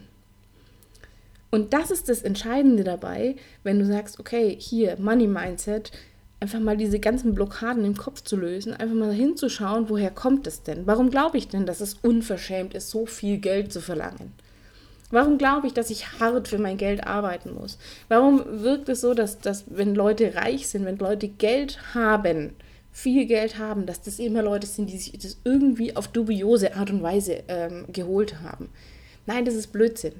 Und 1.49 1.73
das 1.73 1.91
ist 1.91 2.07
das 2.07 2.21
Entscheidende 2.21 2.83
dabei, 2.83 3.35
wenn 3.63 3.79
du 3.79 3.85
sagst, 3.85 4.19
okay, 4.19 4.55
hier, 4.57 4.97
Money 4.97 5.27
Mindset, 5.27 5.91
einfach 6.41 6.59
mal 6.59 6.75
diese 6.75 6.99
ganzen 6.99 7.35
Blockaden 7.35 7.85
im 7.85 7.95
Kopf 7.95 8.23
zu 8.23 8.35
lösen, 8.35 8.73
einfach 8.73 8.95
mal 8.95 9.13
hinzuschauen, 9.13 9.89
woher 9.89 10.09
kommt 10.09 10.47
es 10.47 10.63
denn? 10.63 10.87
Warum 10.87 11.11
glaube 11.11 11.37
ich 11.37 11.47
denn, 11.47 11.65
dass 11.65 11.81
es 11.81 11.97
unverschämt 12.01 12.73
ist, 12.73 12.89
so 12.89 13.05
viel 13.05 13.37
Geld 13.37 13.71
zu 13.71 13.79
verlangen? 13.79 14.33
Warum 15.11 15.37
glaube 15.37 15.67
ich, 15.67 15.73
dass 15.73 15.89
ich 15.89 16.19
hart 16.19 16.47
für 16.47 16.57
mein 16.57 16.77
Geld 16.77 17.05
arbeiten 17.05 17.53
muss? 17.53 17.77
Warum 18.07 18.63
wirkt 18.63 18.89
es 18.89 19.01
so, 19.01 19.13
dass, 19.13 19.39
dass 19.39 19.65
wenn 19.67 19.93
Leute 19.93 20.35
reich 20.35 20.67
sind, 20.67 20.85
wenn 20.85 20.97
Leute 20.97 21.27
Geld 21.27 21.93
haben, 21.93 22.55
viel 22.91 23.25
Geld 23.27 23.59
haben, 23.59 23.85
dass 23.85 24.01
das 24.01 24.19
immer 24.19 24.41
Leute 24.41 24.67
sind, 24.67 24.89
die 24.89 24.97
sich 24.97 25.17
das 25.19 25.37
irgendwie 25.43 25.95
auf 25.95 26.07
dubiose 26.07 26.75
Art 26.75 26.89
und 26.89 27.03
Weise 27.03 27.43
ähm, 27.49 27.85
geholt 27.91 28.41
haben? 28.41 28.69
Nein, 29.27 29.45
das 29.45 29.53
ist 29.53 29.67
Blödsinn 29.67 30.13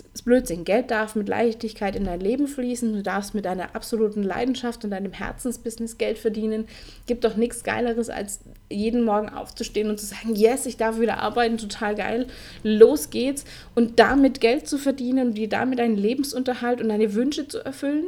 ist 0.00 0.24
Blödsinn. 0.24 0.64
Geld 0.64 0.90
darf 0.90 1.14
mit 1.14 1.28
Leichtigkeit 1.28 1.94
in 1.94 2.04
dein 2.04 2.20
Leben 2.20 2.48
fließen. 2.48 2.92
Du 2.92 3.02
darfst 3.02 3.34
mit 3.34 3.44
deiner 3.44 3.74
absoluten 3.76 4.22
Leidenschaft 4.22 4.84
und 4.84 4.90
deinem 4.90 5.12
Herzensbusiness 5.12 5.98
Geld 5.98 6.18
verdienen. 6.18 6.66
Gibt 7.06 7.24
doch 7.24 7.36
nichts 7.36 7.62
Geileres, 7.62 8.10
als 8.10 8.40
jeden 8.68 9.04
Morgen 9.04 9.28
aufzustehen 9.28 9.90
und 9.90 10.00
zu 10.00 10.06
sagen, 10.06 10.34
yes, 10.34 10.66
ich 10.66 10.76
darf 10.76 10.98
wieder 10.98 11.18
arbeiten, 11.18 11.58
total 11.58 11.94
geil, 11.94 12.26
los 12.62 13.10
geht's. 13.10 13.44
Und 13.74 13.98
damit 13.98 14.40
Geld 14.40 14.68
zu 14.68 14.78
verdienen 14.78 15.28
und 15.28 15.34
dir 15.34 15.48
damit 15.48 15.78
deinen 15.78 15.96
Lebensunterhalt 15.96 16.80
und 16.80 16.88
deine 16.88 17.14
Wünsche 17.14 17.46
zu 17.46 17.64
erfüllen. 17.64 18.06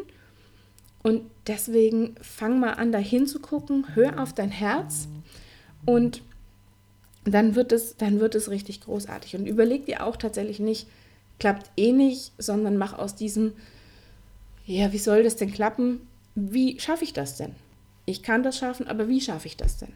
Und 1.03 1.23
deswegen 1.47 2.17
fang 2.21 2.59
mal 2.59 2.73
an, 2.73 2.91
da 2.91 2.99
hinzugucken, 2.99 3.95
hör 3.95 4.21
auf 4.21 4.33
dein 4.33 4.51
Herz 4.51 5.07
und 5.85 6.23
dann 7.25 7.55
wird 7.55 7.73
es, 7.73 7.97
dann 7.97 8.19
wird 8.19 8.35
es 8.35 8.51
richtig 8.51 8.81
großartig. 8.81 9.37
Und 9.37 9.47
überleg 9.47 9.87
dir 9.87 10.05
auch 10.05 10.17
tatsächlich 10.17 10.59
nicht, 10.59 10.89
klappt 11.39 11.71
eh 11.77 11.93
nicht, 11.93 12.33
sondern 12.39 12.77
mach 12.77 12.99
aus 12.99 13.15
diesem, 13.15 13.53
ja, 14.65 14.93
wie 14.93 14.99
soll 14.99 15.23
das 15.23 15.37
denn 15.37 15.53
klappen? 15.53 16.01
Wie 16.35 16.79
schaffe 16.81 17.05
ich 17.05 17.13
das 17.13 17.37
denn? 17.37 17.55
Ich 18.05 18.23
kann 18.23 18.43
das 18.43 18.59
schaffen, 18.59 18.89
aber 18.89 19.09
wie 19.09 19.21
schaffe 19.21 19.47
ich 19.47 19.57
das 19.57 19.79
denn? 19.79 19.93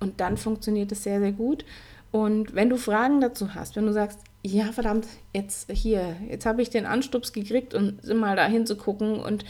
Und 0.00 0.20
dann 0.20 0.36
funktioniert 0.36 0.92
es 0.92 1.02
sehr, 1.02 1.20
sehr 1.20 1.32
gut. 1.32 1.64
Und 2.10 2.54
wenn 2.54 2.70
du 2.70 2.76
Fragen 2.76 3.20
dazu 3.20 3.54
hast, 3.54 3.76
wenn 3.76 3.86
du 3.86 3.92
sagst, 3.92 4.20
ja, 4.42 4.72
verdammt, 4.72 5.06
jetzt 5.32 5.70
hier, 5.72 6.16
jetzt 6.28 6.46
habe 6.46 6.62
ich 6.62 6.70
den 6.70 6.86
Anstups 6.86 7.32
gekriegt 7.32 7.74
und 7.74 8.06
mal 8.14 8.36
da 8.36 8.46
hinzugucken 8.46 9.18
und 9.18 9.44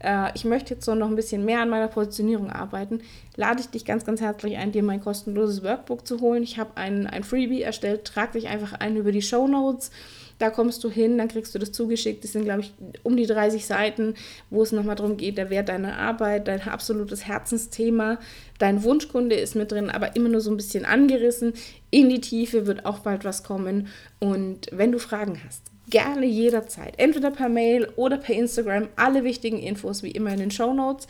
äh, 0.00 0.30
ich 0.34 0.44
möchte 0.44 0.74
jetzt 0.74 0.84
so 0.84 0.94
noch 0.94 1.08
ein 1.08 1.16
bisschen 1.16 1.44
mehr 1.44 1.60
an 1.60 1.68
meiner 1.68 1.88
Positionierung 1.88 2.50
arbeiten, 2.50 3.00
lade 3.36 3.60
ich 3.60 3.68
dich 3.68 3.84
ganz, 3.84 4.04
ganz 4.04 4.20
herzlich 4.20 4.56
ein, 4.56 4.72
dir 4.72 4.82
mein 4.82 5.00
kostenloses 5.00 5.62
Workbook 5.62 6.06
zu 6.06 6.20
holen. 6.20 6.42
Ich 6.42 6.58
habe 6.58 6.76
ein, 6.76 7.06
ein 7.06 7.24
Freebie 7.24 7.62
erstellt, 7.62 8.04
trag 8.04 8.32
dich 8.32 8.48
einfach 8.48 8.74
ein 8.74 8.96
über 8.96 9.12
die 9.12 9.22
Show 9.22 9.46
Notes. 9.46 9.90
Da 10.38 10.50
kommst 10.50 10.84
du 10.84 10.90
hin, 10.90 11.18
dann 11.18 11.26
kriegst 11.26 11.52
du 11.54 11.58
das 11.58 11.72
zugeschickt. 11.72 12.22
Das 12.22 12.32
sind, 12.32 12.44
glaube 12.44 12.60
ich, 12.60 12.72
um 13.02 13.16
die 13.16 13.26
30 13.26 13.66
Seiten, 13.66 14.14
wo 14.50 14.62
es 14.62 14.70
nochmal 14.70 14.94
darum 14.94 15.16
geht, 15.16 15.36
der 15.36 15.50
Wert 15.50 15.68
deiner 15.68 15.98
Arbeit, 15.98 16.46
dein 16.46 16.62
absolutes 16.62 17.26
Herzensthema. 17.26 18.20
Dein 18.58 18.84
Wunschkunde 18.84 19.34
ist 19.34 19.56
mit 19.56 19.72
drin, 19.72 19.90
aber 19.90 20.14
immer 20.14 20.28
nur 20.28 20.40
so 20.40 20.52
ein 20.52 20.56
bisschen 20.56 20.84
angerissen. 20.84 21.54
In 21.90 22.08
die 22.08 22.20
Tiefe 22.20 22.68
wird 22.68 22.86
auch 22.86 23.00
bald 23.00 23.24
was 23.24 23.42
kommen. 23.42 23.88
Und 24.20 24.68
wenn 24.70 24.92
du 24.92 25.00
Fragen 25.00 25.40
hast, 25.44 25.72
gerne 25.90 26.26
jederzeit. 26.26 26.94
Entweder 26.98 27.30
per 27.30 27.48
Mail 27.48 27.88
oder 27.96 28.18
per 28.18 28.34
Instagram. 28.34 28.88
Alle 28.96 29.24
wichtigen 29.24 29.58
Infos 29.58 30.02
wie 30.02 30.10
immer 30.10 30.32
in 30.32 30.40
den 30.40 30.50
Show 30.50 30.72
Notes. 30.72 31.06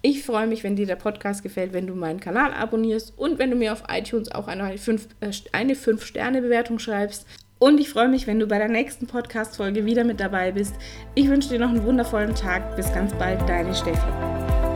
Ich 0.00 0.24
freue 0.24 0.46
mich, 0.46 0.62
wenn 0.62 0.76
dir 0.76 0.86
der 0.86 0.96
Podcast 0.96 1.42
gefällt, 1.42 1.72
wenn 1.72 1.88
du 1.88 1.94
meinen 1.94 2.20
Kanal 2.20 2.52
abonnierst 2.52 3.14
und 3.16 3.38
wenn 3.38 3.50
du 3.50 3.56
mir 3.56 3.72
auf 3.72 3.82
iTunes 3.88 4.30
auch 4.30 4.46
eine 4.46 4.76
5-Sterne-Bewertung 4.76 6.76
äh, 6.76 6.80
schreibst. 6.80 7.26
Und 7.58 7.80
ich 7.80 7.90
freue 7.90 8.08
mich, 8.08 8.28
wenn 8.28 8.38
du 8.38 8.46
bei 8.46 8.58
der 8.58 8.68
nächsten 8.68 9.08
Podcast-Folge 9.08 9.84
wieder 9.84 10.04
mit 10.04 10.20
dabei 10.20 10.52
bist. 10.52 10.74
Ich 11.16 11.28
wünsche 11.28 11.48
dir 11.48 11.58
noch 11.58 11.70
einen 11.70 11.82
wundervollen 11.82 12.36
Tag. 12.36 12.76
Bis 12.76 12.92
ganz 12.92 13.12
bald, 13.14 13.40
deine 13.48 13.74
Steffi. 13.74 14.67